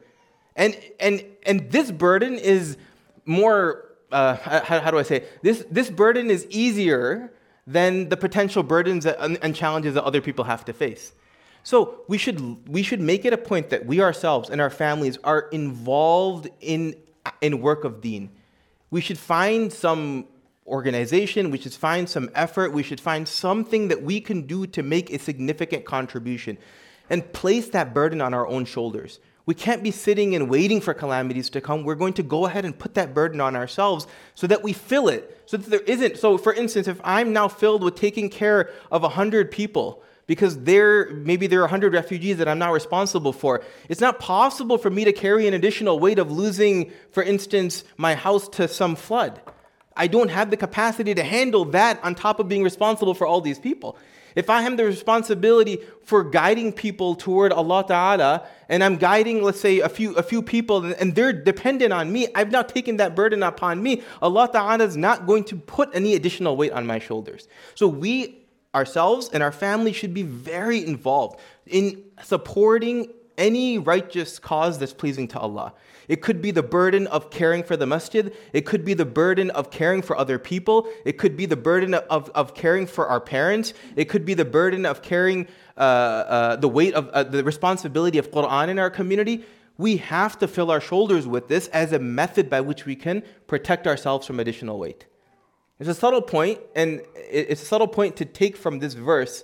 And, 0.55 0.77
and, 0.99 1.25
and 1.47 1.71
this 1.71 1.89
burden 1.89 2.37
is 2.37 2.77
more, 3.31 3.85
uh, 4.11 4.35
how, 4.35 4.79
how 4.79 4.91
do 4.91 4.99
I 4.99 5.03
say, 5.03 5.23
this, 5.41 5.65
this 5.71 5.89
burden 5.89 6.29
is 6.29 6.45
easier 6.49 7.31
than 7.65 8.09
the 8.09 8.17
potential 8.17 8.63
burdens 8.63 9.05
and 9.05 9.55
challenges 9.55 9.93
that 9.93 10.03
other 10.03 10.21
people 10.21 10.45
have 10.45 10.65
to 10.65 10.73
face. 10.73 11.13
So 11.63 12.01
we 12.07 12.17
should, 12.17 12.67
we 12.67 12.83
should 12.83 12.99
make 12.99 13.23
it 13.23 13.33
a 13.33 13.37
point 13.37 13.69
that 13.69 13.85
we 13.85 14.01
ourselves 14.01 14.49
and 14.49 14.59
our 14.59 14.69
families 14.69 15.17
are 15.23 15.41
involved 15.51 16.49
in, 16.59 16.95
in 17.39 17.61
work 17.61 17.83
of 17.83 18.01
deen. 18.01 18.31
We 18.89 18.99
should 18.99 19.19
find 19.19 19.71
some 19.71 20.27
organization, 20.65 21.51
we 21.51 21.57
should 21.57 21.73
find 21.73 22.09
some 22.09 22.29
effort, 22.33 22.73
we 22.73 22.83
should 22.83 22.99
find 22.99 23.27
something 23.27 23.89
that 23.89 24.01
we 24.01 24.21
can 24.21 24.47
do 24.47 24.65
to 24.67 24.83
make 24.83 25.11
a 25.11 25.19
significant 25.19 25.85
contribution 25.85 26.57
and 27.09 27.31
place 27.33 27.69
that 27.69 27.93
burden 27.93 28.21
on 28.21 28.33
our 28.33 28.47
own 28.47 28.65
shoulders. 28.65 29.19
We 29.45 29.55
can't 29.55 29.83
be 29.83 29.91
sitting 29.91 30.35
and 30.35 30.49
waiting 30.49 30.81
for 30.81 30.93
calamities 30.93 31.49
to 31.51 31.61
come. 31.61 31.83
We're 31.83 31.95
going 31.95 32.13
to 32.13 32.23
go 32.23 32.45
ahead 32.45 32.63
and 32.63 32.77
put 32.77 32.93
that 32.93 33.13
burden 33.13 33.41
on 33.41 33.55
ourselves 33.55 34.07
so 34.35 34.47
that 34.47 34.63
we 34.63 34.73
fill 34.73 35.09
it. 35.09 35.41
So 35.45 35.57
that 35.57 35.69
there 35.69 35.81
isn't. 35.81 36.17
So, 36.17 36.37
for 36.37 36.53
instance, 36.53 36.87
if 36.87 37.01
I'm 37.03 37.33
now 37.33 37.47
filled 37.47 37.83
with 37.83 37.95
taking 37.95 38.29
care 38.29 38.69
of 38.91 39.01
100 39.01 39.51
people, 39.51 40.03
because 40.27 40.63
there 40.63 41.09
maybe 41.09 41.47
there 41.47 41.59
are 41.59 41.63
100 41.63 41.93
refugees 41.93 42.37
that 42.37 42.47
I'm 42.47 42.59
not 42.59 42.71
responsible 42.71 43.33
for. 43.33 43.63
It's 43.89 43.99
not 43.99 44.19
possible 44.19 44.77
for 44.77 44.89
me 44.89 45.03
to 45.03 45.11
carry 45.11 45.47
an 45.47 45.53
additional 45.53 45.99
weight 45.99 46.19
of 46.19 46.31
losing, 46.31 46.91
for 47.11 47.21
instance, 47.23 47.83
my 47.97 48.15
house 48.15 48.47
to 48.49 48.67
some 48.67 48.95
flood. 48.95 49.41
I 49.95 50.07
don't 50.07 50.29
have 50.29 50.49
the 50.49 50.57
capacity 50.57 51.13
to 51.15 51.23
handle 51.23 51.65
that 51.65 52.01
on 52.03 52.15
top 52.15 52.39
of 52.39 52.47
being 52.47 52.63
responsible 52.63 53.13
for 53.13 53.27
all 53.27 53.41
these 53.41 53.59
people. 53.59 53.97
If 54.35 54.49
I 54.49 54.61
have 54.61 54.77
the 54.77 54.85
responsibility 54.85 55.79
for 56.03 56.23
guiding 56.23 56.73
people 56.73 57.15
toward 57.15 57.51
Allah 57.51 57.85
Ta'ala, 57.87 58.47
and 58.69 58.83
I'm 58.83 58.97
guiding, 58.97 59.43
let's 59.43 59.59
say, 59.59 59.79
a 59.79 59.89
few, 59.89 60.13
a 60.15 60.23
few 60.23 60.41
people, 60.41 60.85
and 60.85 61.15
they're 61.15 61.33
dependent 61.33 61.93
on 61.93 62.11
me, 62.11 62.27
I've 62.35 62.51
now 62.51 62.61
taken 62.61 62.97
that 62.97 63.15
burden 63.15 63.43
upon 63.43 63.83
me. 63.83 64.03
Allah 64.21 64.49
Ta'ala 64.51 64.83
is 64.83 64.97
not 64.97 65.27
going 65.27 65.43
to 65.45 65.55
put 65.55 65.89
any 65.93 66.15
additional 66.15 66.55
weight 66.55 66.71
on 66.71 66.85
my 66.85 66.99
shoulders. 66.99 67.47
So 67.75 67.87
we 67.87 68.37
ourselves 68.73 69.29
and 69.33 69.43
our 69.43 69.51
family 69.51 69.91
should 69.91 70.13
be 70.13 70.23
very 70.23 70.85
involved 70.85 71.39
in 71.67 72.03
supporting 72.23 73.11
any 73.41 73.79
righteous 73.79 74.37
cause 74.37 74.77
that's 74.79 74.93
pleasing 74.93 75.27
to 75.29 75.39
Allah. 75.39 75.73
It 76.07 76.21
could 76.21 76.41
be 76.41 76.51
the 76.51 76.63
burden 76.63 77.07
of 77.07 77.31
caring 77.31 77.63
for 77.63 77.75
the 77.75 77.87
masjid. 77.87 78.35
It 78.53 78.65
could 78.65 78.85
be 78.85 78.93
the 78.93 79.05
burden 79.05 79.49
of 79.49 79.71
caring 79.71 80.01
for 80.03 80.15
other 80.15 80.37
people. 80.37 80.87
It 81.05 81.17
could 81.17 81.35
be 81.35 81.47
the 81.47 81.57
burden 81.57 81.95
of, 81.95 82.29
of 82.35 82.53
caring 82.53 82.85
for 82.85 83.07
our 83.07 83.19
parents. 83.19 83.73
It 83.95 84.05
could 84.05 84.25
be 84.25 84.35
the 84.35 84.45
burden 84.45 84.85
of 84.85 85.01
carrying 85.01 85.47
uh, 85.75 85.79
uh, 85.79 86.55
the 86.57 86.67
weight 86.67 86.93
of 86.93 87.09
uh, 87.09 87.23
the 87.23 87.43
responsibility 87.43 88.19
of 88.19 88.29
Quran 88.29 88.69
in 88.69 88.77
our 88.77 88.91
community. 88.91 89.43
We 89.77 89.97
have 89.97 90.37
to 90.39 90.47
fill 90.47 90.69
our 90.69 90.81
shoulders 90.81 91.25
with 91.25 91.47
this 91.47 91.67
as 91.69 91.91
a 91.91 91.99
method 91.99 92.49
by 92.49 92.61
which 92.61 92.85
we 92.85 92.95
can 92.95 93.23
protect 93.47 93.87
ourselves 93.87 94.27
from 94.27 94.39
additional 94.39 94.77
weight. 94.77 95.07
It's 95.79 95.89
a 95.89 95.95
subtle 95.95 96.21
point, 96.21 96.59
and 96.75 97.01
it's 97.15 97.63
a 97.63 97.65
subtle 97.65 97.87
point 97.87 98.15
to 98.17 98.25
take 98.25 98.55
from 98.55 98.77
this 98.77 98.93
verse, 98.93 99.43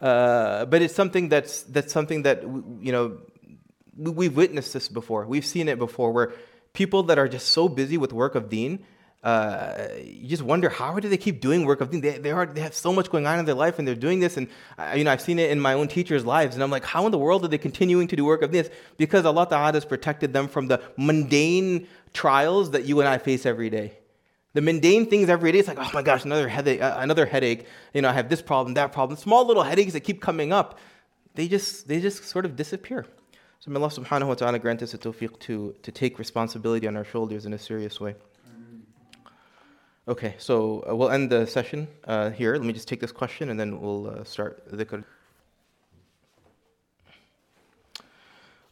uh, 0.00 0.64
but 0.66 0.82
it's 0.82 0.94
something 0.94 1.28
that's, 1.28 1.62
that's 1.62 1.92
something 1.92 2.22
that, 2.22 2.42
you 2.42 2.92
know, 2.92 3.18
we've 3.96 4.36
witnessed 4.36 4.72
this 4.72 4.88
before. 4.88 5.26
We've 5.26 5.46
seen 5.46 5.68
it 5.68 5.78
before 5.78 6.12
where 6.12 6.32
people 6.72 7.04
that 7.04 7.18
are 7.18 7.28
just 7.28 7.48
so 7.50 7.68
busy 7.68 7.96
with 7.96 8.12
work 8.12 8.34
of 8.34 8.48
deen, 8.48 8.84
uh, 9.22 9.88
you 10.04 10.28
just 10.28 10.42
wonder 10.42 10.68
how 10.68 10.98
do 11.00 11.08
they 11.08 11.16
keep 11.16 11.40
doing 11.40 11.64
work 11.64 11.80
of 11.80 11.90
deen? 11.90 12.02
They, 12.02 12.18
they, 12.18 12.30
are, 12.30 12.44
they 12.44 12.60
have 12.60 12.74
so 12.74 12.92
much 12.92 13.08
going 13.10 13.26
on 13.26 13.38
in 13.38 13.46
their 13.46 13.54
life 13.54 13.78
and 13.78 13.88
they're 13.88 13.94
doing 13.94 14.20
this. 14.20 14.36
And 14.36 14.48
you 14.94 15.04
know, 15.04 15.12
I've 15.12 15.22
seen 15.22 15.38
it 15.38 15.50
in 15.50 15.60
my 15.60 15.72
own 15.72 15.88
teachers' 15.88 16.26
lives. 16.26 16.54
And 16.54 16.62
I'm 16.62 16.70
like, 16.70 16.84
how 16.84 17.06
in 17.06 17.12
the 17.12 17.18
world 17.18 17.44
are 17.44 17.48
they 17.48 17.56
continuing 17.56 18.08
to 18.08 18.16
do 18.16 18.24
work 18.24 18.42
of 18.42 18.52
this? 18.52 18.68
Because 18.98 19.24
Allah 19.24 19.46
Ta'ala 19.48 19.72
has 19.72 19.86
protected 19.86 20.34
them 20.34 20.48
from 20.48 20.66
the 20.66 20.82
mundane 20.98 21.86
trials 22.12 22.72
that 22.72 22.84
you 22.84 23.00
and 23.00 23.08
I 23.08 23.16
face 23.16 23.46
every 23.46 23.70
day. 23.70 23.98
The 24.54 24.62
mundane 24.62 25.06
things 25.06 25.28
every 25.28 25.52
day, 25.52 25.58
it's 25.58 25.68
like, 25.68 25.78
oh 25.78 25.90
my 25.92 26.02
gosh, 26.02 26.24
another 26.24 26.48
headache, 26.48 26.80
uh, 26.80 26.96
another 26.98 27.26
headache. 27.26 27.66
You 27.92 28.02
know, 28.02 28.08
I 28.08 28.12
have 28.12 28.28
this 28.28 28.40
problem, 28.40 28.74
that 28.74 28.92
problem. 28.92 29.18
Small 29.18 29.46
little 29.46 29.64
headaches 29.64 29.92
that 29.92 30.00
keep 30.00 30.20
coming 30.22 30.52
up, 30.52 30.78
they 31.34 31.48
just, 31.48 31.88
they 31.88 32.00
just 32.00 32.24
sort 32.24 32.44
of 32.44 32.54
disappear. 32.54 33.04
So 33.58 33.70
may 33.70 33.80
Allah 33.80 33.88
subhanahu 33.88 34.28
wa 34.28 34.34
ta'ala 34.34 34.58
grant 34.58 34.82
us 34.82 34.94
a 34.94 34.98
tawfiq 34.98 35.40
to, 35.40 35.74
to 35.82 35.90
take 35.90 36.18
responsibility 36.18 36.86
on 36.86 36.96
our 36.96 37.04
shoulders 37.04 37.46
in 37.46 37.52
a 37.52 37.58
serious 37.58 38.00
way. 38.00 38.14
Okay, 40.06 40.34
so 40.36 40.84
uh, 40.88 40.94
we'll 40.94 41.10
end 41.10 41.30
the 41.30 41.46
session 41.46 41.88
uh, 42.06 42.28
here. 42.30 42.52
Let 42.54 42.64
me 42.64 42.74
just 42.74 42.86
take 42.86 43.00
this 43.00 43.10
question 43.10 43.48
and 43.48 43.58
then 43.58 43.80
we'll 43.80 44.08
uh, 44.08 44.24
start 44.24 44.62
the. 44.70 45.02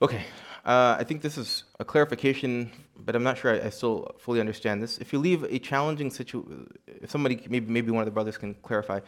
Okay, 0.02 0.24
uh, 0.64 0.96
I 0.98 1.04
think 1.04 1.22
this 1.22 1.36
is 1.36 1.64
a 1.80 1.84
clarification, 1.84 2.70
but 2.96 3.16
I'm 3.16 3.24
not 3.24 3.36
sure 3.36 3.52
I, 3.52 3.66
I, 3.66 3.70
still 3.70 4.14
fully 4.18 4.38
understand 4.38 4.80
this. 4.80 4.98
If 4.98 5.12
you 5.12 5.18
leave 5.18 5.42
a 5.42 5.58
challenging 5.58 6.08
situation, 6.08 6.72
if 6.86 7.10
somebody, 7.10 7.40
maybe, 7.48 7.72
maybe 7.72 7.90
one 7.90 8.02
of 8.02 8.06
the 8.06 8.12
brothers 8.12 8.38
can 8.38 8.54
clarify. 8.62 9.00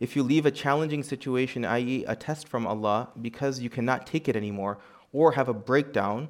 If 0.00 0.14
you 0.16 0.22
leave 0.22 0.44
a 0.44 0.50
challenging 0.50 1.02
situation, 1.02 1.64
i.e., 1.64 2.04
a 2.06 2.14
test 2.14 2.46
from 2.46 2.66
Allah, 2.66 3.08
because 3.22 3.58
you 3.60 3.70
cannot 3.70 4.06
take 4.06 4.28
it 4.28 4.36
anymore, 4.36 4.78
or 5.12 5.32
have 5.32 5.48
a 5.48 5.54
breakdown 5.54 6.28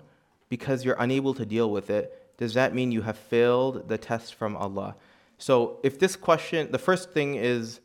because 0.49 0.85
you're 0.85 0.97
unable 0.99 1.35
to 1.35 1.45
deal 1.45 1.71
with 1.71 1.91
it, 1.91 2.37
does 2.39 2.55
that 2.55 2.73
mean 2.73 2.93
you 2.93 3.03
have 3.03 3.19
failed 3.19 3.89
the 3.89 3.99
test 3.99 4.35
from 4.35 4.57
Allah? 4.57 4.95
So 5.39 5.81
if 5.83 5.99
this 5.99 6.15
question, 6.15 6.71
the 6.71 6.79
first 6.79 7.11
thing 7.11 7.35
is 7.35 7.81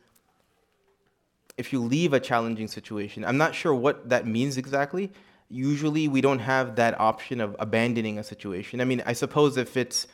if 1.57 1.73
you 1.73 1.81
leave 1.81 2.13
a 2.13 2.19
challenging 2.19 2.67
situation, 2.67 3.25
I'm 3.25 3.37
not 3.37 3.55
sure 3.55 3.73
what 3.73 4.09
that 4.09 4.25
means 4.25 4.57
exactly. 4.57 5.11
Usually 5.53 6.07
we 6.07 6.19
don't 6.21 6.39
have 6.39 6.75
that 6.77 6.99
option 6.99 7.39
of 7.39 7.55
abandoning 7.59 8.17
a 8.17 8.23
situation. 8.23 8.81
I 8.81 8.85
mean, 8.85 9.03
I 9.05 9.13
suppose 9.13 9.55
if 9.57 9.77
it's 9.77 10.07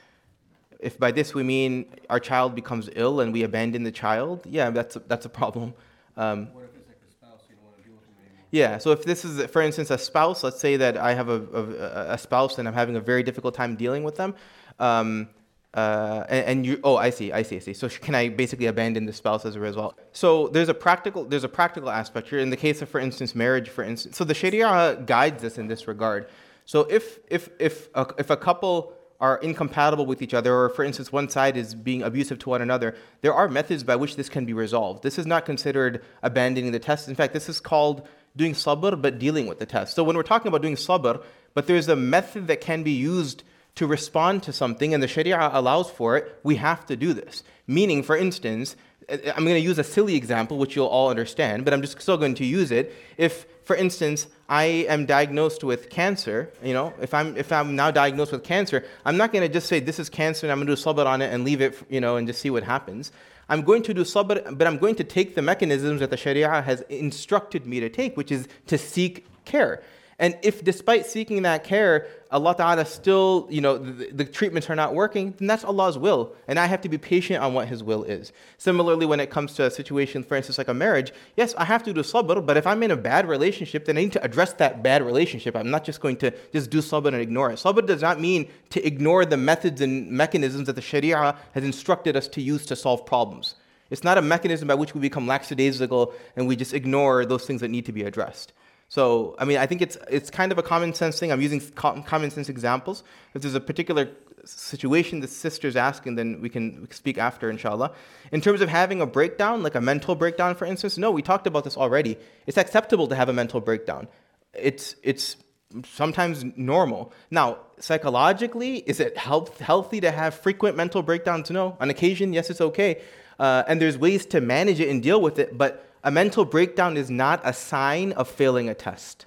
if 0.80 0.98
by 0.98 1.12
this 1.12 1.34
we 1.34 1.44
mean 1.44 1.86
our 2.10 2.20
child 2.20 2.56
becomes 2.56 2.90
ill 2.96 3.20
and 3.22 3.32
we 3.34 3.44
abandon 3.44 3.84
the 3.84 3.92
child, 3.92 4.46
yeah, 4.46 4.70
that's 4.70 4.96
a, 4.96 5.00
that's 5.08 5.26
a 5.26 5.30
problem. 5.30 5.74
Um, 6.16 6.48
what 6.54 6.66
if 6.66 6.76
it's 6.76 6.88
like 6.88 6.98
a 7.08 7.12
spouse 7.12 7.42
you 7.50 7.56
don't 7.56 7.66
want 7.66 7.78
to 7.78 7.84
deal 7.84 7.96
with 7.96 8.06
them 8.06 8.16
anymore? 8.26 8.48
Yeah, 8.52 8.78
so 8.78 8.92
if 8.92 9.04
this 9.04 9.26
is, 9.26 9.46
for 9.52 9.62
instance, 9.62 9.92
a 9.92 9.98
spouse, 9.98 10.44
let's 10.44 10.60
say 10.60 10.78
that 10.78 10.98
I 10.98 11.14
have 11.14 11.30
a, 11.30 11.42
a, 11.54 12.14
a 12.14 12.18
spouse 12.18 12.58
and 12.58 12.68
I'm 12.68 12.74
having 12.74 12.96
a 12.96 13.02
very 13.02 13.24
difficult 13.24 13.54
time 13.56 13.76
dealing 13.76 14.04
with 14.04 14.16
them, 14.16 14.36
um, 14.80 15.28
uh, 15.74 16.26
and, 16.30 16.46
and, 16.46 16.66
you 16.66 16.80
oh 16.84 16.98
I 16.98 17.12
see 17.12 17.32
I 17.32 17.44
see 17.44 17.58
I 17.58 17.60
see. 17.60 17.74
So 17.74 17.88
can 17.90 18.16
I 18.16 18.30
basically 18.30 18.66
abandon 18.66 19.06
the 19.06 19.14
spouse 19.14 19.46
as 19.46 19.56
a 19.56 19.60
result? 19.60 20.00
So 20.14 20.48
there's 20.48 20.70
a 20.70 20.74
practical 20.74 21.26
there's 21.26 21.44
a 21.44 21.50
practical 21.50 21.92
aspect 21.92 22.30
here. 22.30 22.40
In 22.40 22.50
the 22.50 22.58
case 22.58 22.82
of 22.82 22.90
for 22.90 23.00
instance 23.00 23.36
marriage 23.36 23.70
for 23.70 23.84
instance 23.84 24.18
so 24.18 24.24
the 24.24 24.34
Sharia 24.34 24.96
guides 25.06 25.44
us 25.44 25.60
in 25.60 25.68
this 25.68 25.88
regard. 25.88 26.28
So 26.66 26.82
if 26.90 27.20
if 27.30 27.50
if 27.60 27.88
a, 27.94 28.08
if 28.18 28.32
a 28.32 28.38
couple 28.38 28.94
are 29.20 29.38
incompatible 29.38 30.08
with 30.08 30.24
each 30.24 30.34
other 30.34 30.56
or 30.56 30.70
for 30.70 30.84
instance 30.84 31.12
one 31.12 31.30
side 31.30 31.56
is 31.56 31.76
being 31.76 32.02
abusive 32.02 32.40
to 32.40 32.50
one 32.50 32.62
another 32.62 32.96
there 33.22 33.34
are 33.34 33.48
methods 33.48 33.84
by 33.84 33.96
which 33.96 34.16
this 34.16 34.28
can 34.28 34.46
be 34.46 34.54
resolved. 34.54 35.04
This 35.04 35.20
is 35.20 35.28
not 35.28 35.46
considered 35.46 36.04
abandoning 36.24 36.72
the 36.72 36.80
test. 36.80 37.08
In 37.08 37.14
fact 37.14 37.34
this 37.34 37.48
is 37.48 37.60
called 37.60 38.08
doing 38.36 38.54
sabr 38.54 39.00
but 39.00 39.20
dealing 39.20 39.46
with 39.46 39.60
the 39.60 39.68
test. 39.68 39.96
So 39.96 40.04
when 40.04 40.18
we're 40.18 40.24
talking 40.24 40.48
about 40.48 40.64
doing 40.64 40.78
sabr 40.78 41.22
but 41.54 41.68
there's 41.68 41.90
a 41.90 41.96
method 41.96 42.48
that 42.48 42.60
can 42.60 42.82
be 42.82 42.94
used 42.94 43.44
to 43.80 43.88
respond 43.88 44.44
to 44.44 44.52
something 44.52 44.94
and 44.94 45.02
the 45.02 45.08
Sharia 45.08 45.50
allows 45.54 45.90
for 45.90 46.18
it, 46.18 46.38
we 46.44 46.58
have 46.58 46.86
to 46.88 46.98
do 46.98 47.14
this. 47.14 47.44
Meaning, 47.66 48.04
for 48.04 48.18
instance, 48.18 48.76
uh, 49.08 49.16
I'm 49.38 49.46
going 49.46 49.56
to 49.56 49.68
use 49.72 49.80
a 49.80 49.86
silly 49.86 50.18
example, 50.18 50.58
which 50.58 50.76
you'll 50.76 50.88
all 50.88 51.10
understand, 51.10 51.64
but 51.64 51.74
I'm 51.74 51.82
just 51.82 52.02
still 52.02 52.18
going 52.18 52.36
to 52.36 52.46
use 52.46 52.72
it. 52.72 52.94
If, 53.16 53.46
for 53.64 53.78
instance, 53.78 54.28
I 54.50 54.66
am 54.90 55.06
diagnosed 55.06 55.64
with 55.64 55.90
cancer, 55.90 56.52
you 56.62 56.74
know, 56.74 56.94
if 57.02 57.14
I'm, 57.14 57.38
if 57.38 57.54
I'm 57.54 57.78
now 57.78 57.90
diagnosed 57.90 58.34
with 58.34 58.44
cancer, 58.44 58.84
I'm 59.06 59.16
not 59.16 59.32
going 59.32 59.48
to 59.48 59.54
just 59.54 59.68
say, 59.68 59.80
this 59.80 59.98
is 59.98 60.10
cancer 60.10 60.46
and 60.46 60.52
I'm 60.52 60.58
going 60.58 60.68
to 60.68 60.76
do 60.76 60.82
sabr 60.82 61.06
on 61.06 61.22
it 61.22 61.34
and 61.34 61.46
leave 61.46 61.62
it, 61.62 61.82
you 61.90 62.02
know, 62.02 62.18
and 62.18 62.28
just 62.28 62.42
see 62.42 62.50
what 62.50 62.64
happens. 62.64 63.14
I'm 63.48 63.62
going 63.62 63.84
to 63.84 63.94
do 63.94 64.02
sabr, 64.02 64.58
but 64.58 64.68
I'm 64.68 64.78
going 64.78 64.96
to 64.96 65.06
take 65.06 65.36
the 65.36 65.42
mechanisms 65.42 66.02
that 66.02 66.10
the 66.10 66.18
Sharia 66.18 66.62
has 66.62 66.82
instructed 66.90 67.66
me 67.66 67.80
to 67.80 67.88
take, 67.88 68.18
which 68.18 68.30
is 68.30 68.50
to 68.68 68.78
seek 68.78 69.26
care. 69.46 69.82
And 70.20 70.38
if 70.42 70.66
despite 70.66 71.06
seeking 71.06 71.44
that 71.44 71.64
care, 71.64 72.08
Allah 72.30 72.54
Ta'ala 72.54 72.86
still, 72.86 73.48
you 73.50 73.62
know, 73.62 73.78
the, 73.78 74.12
the, 74.12 74.26
treatments 74.26 74.70
are 74.70 74.76
not 74.76 74.94
working, 74.94 75.34
then 75.38 75.48
that's 75.48 75.64
Allah's 75.64 75.98
will. 75.98 76.36
And 76.46 76.60
I 76.60 76.66
have 76.66 76.82
to 76.82 76.90
be 76.90 76.98
patient 76.98 77.42
on 77.42 77.54
what 77.54 77.70
His 77.70 77.82
will 77.82 78.04
is. 78.04 78.34
Similarly, 78.58 79.06
when 79.06 79.22
it 79.22 79.30
comes 79.30 79.54
to 79.54 79.66
a 79.66 79.72
situation, 79.72 80.24
for 80.24 80.36
instance, 80.36 80.58
like 80.58 80.68
a 80.68 80.74
marriage, 80.74 81.14
yes, 81.38 81.56
I 81.58 81.64
have 81.64 81.84
to 81.84 81.94
do 81.94 82.02
sabr, 82.02 82.46
but 82.46 82.58
if 82.58 82.68
I'm 82.68 82.84
in 82.84 82.92
a 82.92 82.98
bad 82.98 83.30
relationship, 83.30 83.86
then 83.86 83.98
I 83.98 84.02
need 84.02 84.12
to 84.12 84.24
address 84.24 84.52
that 84.54 84.84
bad 84.84 85.02
relationship. 85.04 85.56
I'm 85.56 85.72
not 85.72 85.86
just 85.86 86.02
going 86.02 86.18
to 86.18 86.32
just 86.52 86.70
do 86.70 86.80
sabr 86.80 87.08
and 87.08 87.16
ignore 87.16 87.52
it. 87.52 87.56
Sabr 87.56 87.88
does 87.88 88.02
not 88.02 88.20
mean 88.20 88.50
to 88.72 88.86
ignore 88.86 89.26
the 89.26 89.38
methods 89.38 89.80
and 89.80 90.12
mechanisms 90.12 90.68
that 90.68 90.76
the 90.76 90.82
Sharia 90.82 91.38
has 91.54 91.64
instructed 91.64 92.18
us 92.18 92.28
to 92.28 92.42
use 92.42 92.66
to 92.66 92.76
solve 92.76 93.06
problems. 93.06 93.56
It's 93.90 94.04
not 94.04 94.18
a 94.18 94.22
mechanism 94.22 94.68
by 94.68 94.76
which 94.76 94.94
we 94.94 95.00
become 95.00 95.28
lackadaisical 95.28 96.14
and 96.36 96.48
we 96.48 96.58
just 96.58 96.74
ignore 96.74 97.26
those 97.26 97.46
things 97.46 97.62
that 97.62 97.70
need 97.70 97.86
to 97.86 97.94
be 97.94 98.04
addressed. 98.04 98.54
So, 98.90 99.36
I 99.38 99.46
mean, 99.46 99.58
I 99.58 99.68
think 99.68 99.82
it's 99.82 99.98
it's 100.10 100.30
kind 100.32 100.52
of 100.52 100.58
a 100.58 100.64
common 100.64 100.94
sense 100.94 101.20
thing. 101.20 101.32
I'm 101.32 101.42
using 101.42 101.62
common 101.72 102.32
sense 102.32 102.50
examples. 102.50 103.04
If 103.36 103.44
there's 103.44 103.56
a 103.56 103.62
particular 103.62 104.10
situation 104.46 105.20
the 105.20 105.28
sister's 105.28 105.76
asking, 105.76 106.16
then 106.16 106.42
we 106.42 106.50
can 106.50 106.90
speak 106.92 107.18
after, 107.18 107.50
inshallah. 107.50 107.94
In 108.32 108.42
terms 108.42 108.62
of 108.62 108.70
having 108.70 109.00
a 109.00 109.06
breakdown, 109.06 109.62
like 109.62 109.76
a 109.76 109.82
mental 109.82 110.16
breakdown, 110.16 110.56
for 110.56 110.66
instance, 110.66 110.98
no, 110.98 111.12
we 111.12 111.22
talked 111.22 111.46
about 111.46 111.64
this 111.64 111.78
already. 111.78 112.18
It's 112.48 112.58
acceptable 112.58 113.08
to 113.08 113.16
have 113.16 113.30
a 113.30 113.34
mental 113.34 113.62
breakdown. 113.62 114.08
It's 114.54 114.96
it's 115.04 115.38
sometimes 115.86 116.44
normal. 116.56 117.14
Now, 117.30 117.58
psychologically, 117.78 118.78
is 118.78 119.00
it 119.00 119.18
health, 119.18 119.60
healthy 119.60 120.02
to 120.02 120.10
have 120.10 120.34
frequent 120.34 120.76
mental 120.76 121.04
breakdowns? 121.04 121.52
No. 121.52 121.78
On 121.80 121.92
occasion, 121.92 122.34
yes, 122.34 122.50
it's 122.50 122.62
okay. 122.62 123.02
Uh, 123.38 123.64
and 123.68 123.80
there's 123.80 123.98
ways 123.98 124.26
to 124.28 124.42
manage 124.42 124.80
it 124.80 124.90
and 124.90 125.02
deal 125.04 125.22
with 125.22 125.40
it, 125.40 125.58
but 125.58 125.89
a 126.04 126.12
mental 126.12 126.46
breakdown 126.46 126.98
is 126.98 127.10
not 127.10 127.42
a 127.44 127.54
sign 127.54 128.12
of 128.14 128.28
failing 128.28 128.70
a 128.70 128.74
test. 128.74 129.26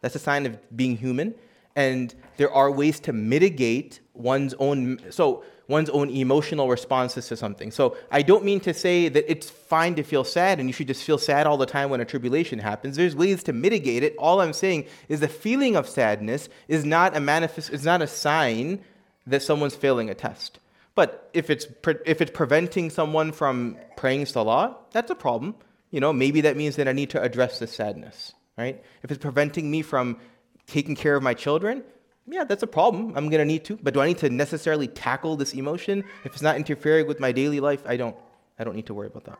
That's 0.00 0.14
a 0.14 0.20
sign 0.20 0.46
of 0.46 0.76
being 0.76 0.96
human. 0.96 1.34
And 1.74 2.14
there 2.36 2.52
are 2.52 2.70
ways 2.70 2.98
to 3.00 3.12
mitigate 3.12 4.00
one's 4.14 4.54
own 4.54 4.98
so 5.10 5.44
one's 5.68 5.90
own 5.90 6.10
emotional 6.10 6.68
responses 6.68 7.28
to 7.28 7.36
something. 7.36 7.70
So 7.70 7.96
I 8.10 8.22
don't 8.22 8.44
mean 8.44 8.58
to 8.60 8.72
say 8.72 9.08
that 9.08 9.30
it's 9.30 9.50
fine 9.50 9.94
to 9.96 10.02
feel 10.02 10.24
sad 10.24 10.58
and 10.58 10.68
you 10.68 10.72
should 10.72 10.88
just 10.88 11.04
feel 11.04 11.18
sad 11.18 11.46
all 11.46 11.56
the 11.56 11.66
time 11.66 11.90
when 11.90 12.00
a 12.00 12.04
tribulation 12.04 12.58
happens. 12.58 12.96
There's 12.96 13.14
ways 13.14 13.42
to 13.44 13.52
mitigate 13.52 14.02
it. 14.02 14.16
All 14.18 14.40
I'm 14.40 14.54
saying 14.54 14.86
is 15.08 15.20
the 15.20 15.28
feeling 15.28 15.76
of 15.76 15.88
sadness 15.88 16.48
is 16.68 16.84
not 16.84 17.16
a 17.16 17.20
manifest 17.20 17.70
is 17.70 17.84
not 17.84 18.02
a 18.02 18.06
sign 18.06 18.80
that 19.26 19.42
someone's 19.42 19.76
failing 19.76 20.10
a 20.10 20.14
test. 20.14 20.58
But 20.94 21.30
if 21.32 21.48
it's 21.50 21.66
pre- 21.66 22.02
if 22.06 22.20
it's 22.20 22.32
preventing 22.32 22.90
someone 22.90 23.30
from 23.30 23.76
praying 23.96 24.26
salah, 24.26 24.76
that's 24.90 25.10
a 25.10 25.14
problem 25.14 25.54
you 25.90 26.00
know, 26.00 26.12
maybe 26.12 26.42
that 26.42 26.56
means 26.56 26.76
that 26.76 26.88
I 26.88 26.92
need 26.92 27.10
to 27.10 27.22
address 27.22 27.58
this 27.58 27.72
sadness, 27.72 28.32
right? 28.56 28.82
If 29.02 29.10
it's 29.10 29.20
preventing 29.20 29.70
me 29.70 29.82
from 29.82 30.18
taking 30.66 30.94
care 30.94 31.16
of 31.16 31.22
my 31.22 31.34
children, 31.34 31.82
yeah, 32.30 32.44
that's 32.44 32.62
a 32.62 32.66
problem. 32.66 33.12
I'm 33.16 33.30
gonna 33.30 33.44
need 33.44 33.64
to. 33.66 33.78
But 33.82 33.94
do 33.94 34.00
I 34.00 34.06
need 34.06 34.18
to 34.18 34.30
necessarily 34.30 34.86
tackle 34.86 35.36
this 35.36 35.54
emotion? 35.54 36.04
If 36.24 36.34
it's 36.34 36.42
not 36.42 36.56
interfering 36.56 37.06
with 37.06 37.20
my 37.20 37.32
daily 37.32 37.60
life, 37.60 37.82
I 37.86 37.96
don't. 37.96 38.16
I 38.58 38.64
don't 38.64 38.74
need 38.74 38.86
to 38.86 38.94
worry 38.94 39.06
about 39.06 39.24
that. 39.24 39.38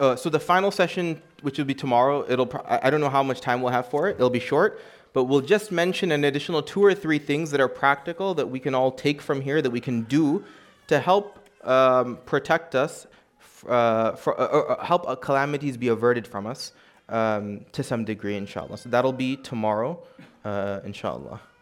Uh, 0.00 0.16
so 0.16 0.28
the 0.28 0.40
final 0.40 0.70
session, 0.70 1.22
which 1.42 1.56
will 1.56 1.64
be 1.64 1.74
tomorrow, 1.74 2.26
it'll. 2.28 2.50
I 2.66 2.90
don't 2.90 3.00
know 3.00 3.08
how 3.08 3.22
much 3.22 3.40
time 3.40 3.62
we'll 3.62 3.72
have 3.72 3.88
for 3.88 4.08
it. 4.08 4.16
It'll 4.16 4.28
be 4.28 4.40
short, 4.40 4.82
but 5.14 5.24
we'll 5.24 5.40
just 5.40 5.72
mention 5.72 6.12
an 6.12 6.24
additional 6.24 6.62
two 6.62 6.84
or 6.84 6.94
three 6.94 7.18
things 7.18 7.52
that 7.52 7.60
are 7.60 7.68
practical 7.68 8.34
that 8.34 8.50
we 8.50 8.60
can 8.60 8.74
all 8.74 8.92
take 8.92 9.22
from 9.22 9.40
here 9.40 9.62
that 9.62 9.70
we 9.70 9.80
can 9.80 10.02
do 10.02 10.44
to 10.88 10.98
help 11.00 11.38
um, 11.62 12.18
protect 12.26 12.74
us 12.74 13.06
uh, 13.68 14.16
for, 14.16 14.38
uh, 14.40 14.44
uh, 14.44 14.84
help 14.84 15.08
uh, 15.08 15.16
calamities 15.16 15.76
be 15.76 15.88
averted 15.88 16.26
from 16.26 16.46
us 16.46 16.72
um, 17.08 17.64
to 17.72 17.82
some 17.82 18.04
degree, 18.04 18.36
inshallah. 18.36 18.78
So 18.78 18.88
that'll 18.88 19.12
be 19.12 19.36
tomorrow, 19.36 20.02
uh, 20.44 20.80
inshallah. 20.84 21.40